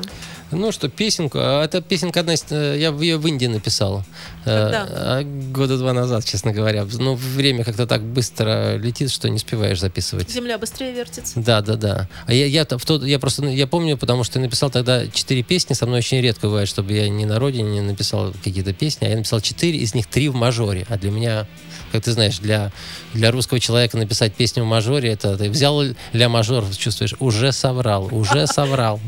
Ну 0.50 0.72
что, 0.72 0.88
песенку. 0.88 1.38
а 1.40 1.62
Эта 1.64 1.82
песенка 1.82 2.20
одна 2.20 2.34
из... 2.34 2.44
э, 2.50 2.78
Я 2.78 2.88
ее 2.90 3.18
в 3.18 3.26
Индии 3.26 3.46
написал. 3.46 4.04
Когда? 4.44 4.86
а, 4.88 5.22
Года 5.22 5.76
два 5.78 5.92
назад, 5.92 6.24
честно 6.24 6.52
говоря. 6.52 6.86
Ну, 6.92 7.14
время 7.14 7.62
как-то 7.64 7.86
так 7.86 8.02
быстро 8.02 8.76
летит, 8.76 9.10
что 9.10 9.28
не 9.28 9.36
успеваешь 9.36 9.80
записывать. 9.80 10.30
Земля 10.30 10.58
быстрее 10.58 10.92
вертится. 10.92 11.38
Да, 11.38 11.60
да, 11.60 11.76
да. 11.76 12.08
А 12.26 12.32
я, 12.32 12.46
я, 12.46 12.66
я 13.02 13.18
просто 13.18 13.41
я 13.48 13.66
помню, 13.66 13.96
потому 13.96 14.24
что 14.24 14.38
я 14.38 14.44
написал 14.44 14.70
тогда 14.70 15.06
четыре 15.08 15.42
песни. 15.42 15.74
Со 15.74 15.86
мной 15.86 15.98
очень 15.98 16.20
редко 16.20 16.46
бывает, 16.46 16.68
чтобы 16.68 16.92
я 16.92 17.08
не 17.08 17.24
на 17.24 17.38
родине 17.38 17.70
не 17.70 17.80
написал 17.80 18.32
какие-то 18.44 18.72
песни. 18.72 19.04
А 19.04 19.08
я 19.08 19.16
написал 19.16 19.40
четыре, 19.40 19.78
из 19.78 19.94
них 19.94 20.06
три 20.06 20.28
в 20.28 20.34
мажоре. 20.34 20.86
А 20.88 20.98
для 20.98 21.10
меня, 21.10 21.46
как 21.92 22.04
ты 22.04 22.12
знаешь, 22.12 22.38
для, 22.38 22.72
для 23.14 23.30
русского 23.30 23.60
человека 23.60 23.96
написать 23.96 24.34
песню 24.34 24.64
в 24.64 24.66
мажоре, 24.66 25.10
это 25.10 25.36
ты 25.36 25.50
взял 25.50 25.82
ля 26.12 26.28
мажор, 26.28 26.64
чувствуешь, 26.76 27.14
уже 27.18 27.52
соврал, 27.52 28.08
уже 28.10 28.46
соврал. 28.46 29.00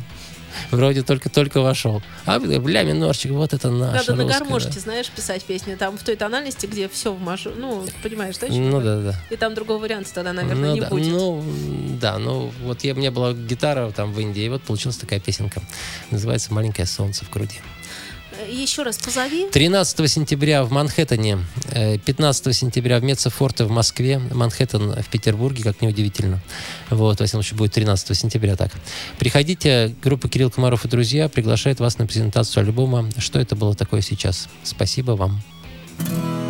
Вроде 0.70 1.02
только-только 1.02 1.60
вошел. 1.60 2.02
А 2.24 2.38
бля, 2.38 2.82
минорчик, 2.82 3.32
вот 3.32 3.52
это 3.52 3.70
наш. 3.70 4.06
Надо 4.06 4.14
на 4.14 4.24
гармошке, 4.24 4.80
знаешь, 4.80 5.10
писать 5.10 5.44
песни. 5.44 5.74
Там 5.74 5.98
в 5.98 6.02
той 6.02 6.16
тональности, 6.16 6.66
где 6.66 6.88
все 6.88 7.12
в 7.12 7.20
мажор. 7.20 7.54
Ну, 7.56 7.84
понимаешь, 8.02 8.36
да? 8.38 8.46
Ну 8.48 8.80
да, 8.80 9.00
да. 9.00 9.14
И 9.30 9.36
там 9.36 9.54
другого 9.54 9.78
варианта 9.78 10.12
тогда, 10.12 10.32
наверное, 10.32 10.70
ну, 10.70 10.74
не 10.74 10.80
да, 10.80 10.88
будет. 10.88 11.06
Ну, 11.08 11.44
да, 12.00 12.18
ну 12.18 12.52
вот 12.62 12.84
я, 12.84 12.94
у 12.94 12.96
меня 12.96 13.10
была 13.10 13.32
гитара 13.32 13.90
там 13.90 14.12
в 14.12 14.20
Индии, 14.20 14.42
и 14.42 14.48
вот 14.48 14.62
получилась 14.62 14.96
такая 14.96 15.20
песенка. 15.20 15.60
Называется 16.10 16.52
«Маленькое 16.52 16.86
солнце 16.86 17.24
в 17.24 17.30
груди». 17.30 17.60
Э, 18.38 18.50
Еще 18.50 18.82
раз 18.82 18.98
позови. 18.98 19.48
13 19.50 20.08
сентября 20.08 20.64
в 20.64 20.70
Манхэттене, 20.70 21.38
э, 21.70 21.98
15 21.98 22.52
сентября 22.52 22.98
в 22.98 23.04
Мецефорте 23.04 23.64
в 23.64 23.70
Москве, 23.70 24.18
Манхэттен 24.18 25.02
в 25.02 25.08
Петербурге, 25.08 25.62
как 25.62 25.80
неудивительно. 25.82 26.40
Вот, 26.90 27.20
во 27.20 27.26
всяком 27.26 27.42
случае, 27.42 27.58
будет 27.58 27.72
13 27.72 28.14
сентября 28.14 28.56
так. 28.56 28.72
Приходите, 29.18 29.94
группа 30.02 30.28
Кирилл 30.28 30.50
Комаров 30.50 30.84
и 30.84 30.88
друзья 30.88 31.28
приглашает 31.28 31.80
вас 31.80 31.98
на 31.98 32.06
презентацию 32.06 32.64
альбома 32.64 33.08
«Что 33.18 33.38
это 33.38 33.56
было 33.56 33.74
такое 33.74 34.00
сейчас?». 34.00 34.48
Спасибо 34.62 35.12
вам. 35.12 35.42
без 35.98 36.43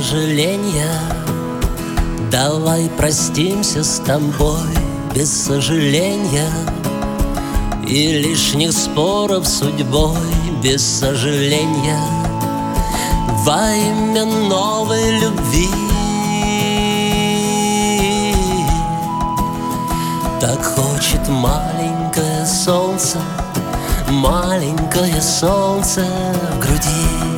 сожаления. 0.00 0.98
Давай 2.30 2.88
простимся 2.96 3.84
с 3.84 3.98
тобой 3.98 4.70
без 5.14 5.30
сожаления 5.30 6.50
И 7.86 8.12
лишних 8.12 8.72
споров 8.72 9.46
судьбой 9.46 10.16
без 10.62 10.82
сожаления. 10.82 12.02
Во 13.44 13.72
имя 13.72 14.24
новой 14.24 15.20
любви. 15.20 15.68
Так 20.40 20.64
хочет 20.64 21.28
маленькое 21.28 22.46
солнце 22.46 23.18
Маленькое 24.08 25.20
солнце 25.20 26.06
в 26.54 26.58
груди 26.58 27.29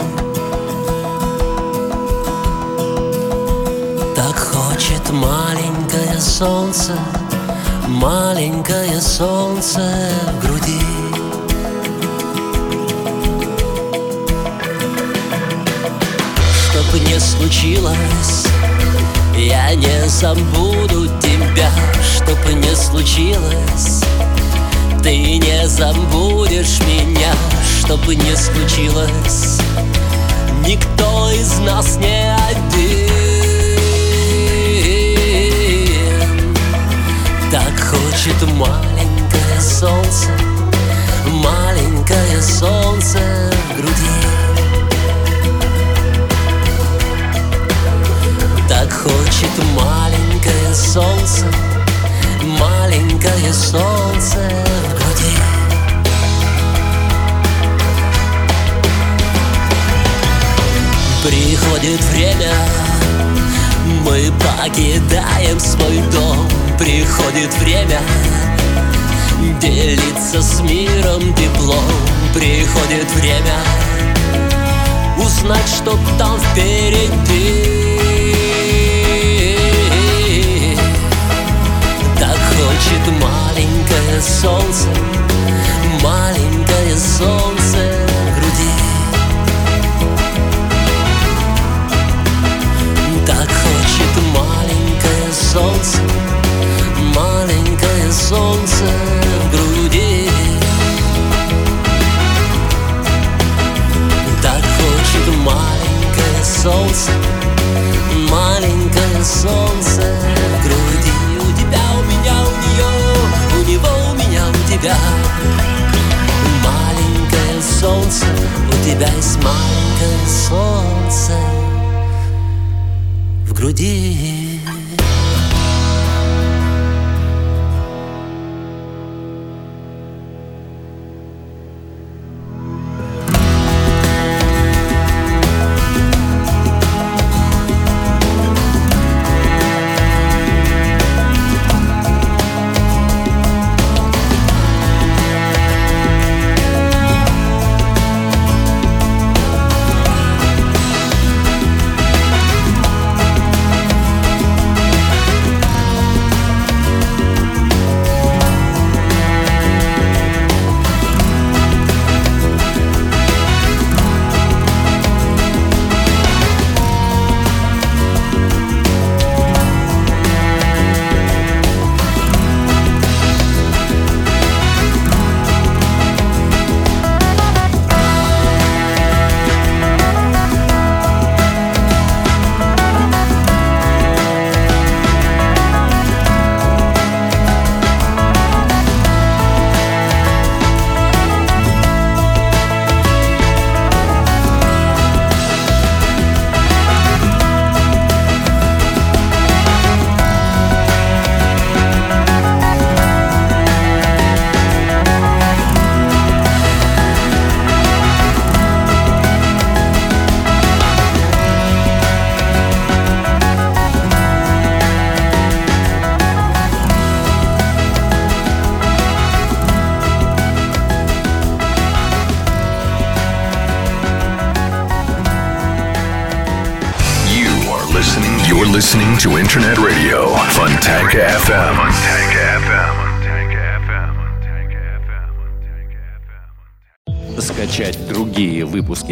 хочет 5.02 5.12
маленькое 5.12 6.20
солнце, 6.20 6.92
маленькое 7.88 9.00
солнце 9.00 9.80
в 10.32 10.46
груди. 10.46 10.80
Чтоб 16.64 17.00
не 17.08 17.18
случилось, 17.20 18.46
я 19.36 19.74
не 19.74 20.08
забуду 20.08 21.06
тебя, 21.20 21.70
чтоб 22.16 22.38
не 22.54 22.74
случилось. 22.74 24.02
Ты 25.02 25.38
не 25.38 25.68
забудешь 25.68 26.80
меня, 26.80 27.32
чтоб 27.80 28.06
не 28.06 28.36
случилось. 28.36 29.58
Никто 30.64 31.30
из 31.30 31.58
нас 31.58 31.96
не 31.96 32.36
один 32.50 33.11
хочет 37.92 38.42
маленькое 38.52 39.60
солнце 39.60 40.30
Маленькое 41.26 42.42
солнце 42.42 43.18
в 43.68 43.76
груди. 43.76 43.92
Так 48.68 48.92
хочет 48.92 49.50
маленькое 49.74 50.74
солнце 50.74 51.46
Маленькое 52.58 53.52
солнце 53.52 54.38
в 54.38 54.94
груди. 54.94 55.36
Приходит 61.24 62.02
время, 62.04 62.52
мы 64.04 64.32
покидаем 64.40 65.60
свой 65.60 66.00
дом 66.10 66.51
Приходит 66.82 67.54
время 67.60 68.00
делиться 69.60 70.42
с 70.42 70.60
миром 70.62 71.32
теплом. 71.34 71.78
Приходит 72.34 73.08
время 73.14 73.54
узнать, 75.16 75.68
что 75.68 75.96
там 76.18 76.40
впереди 76.40 77.91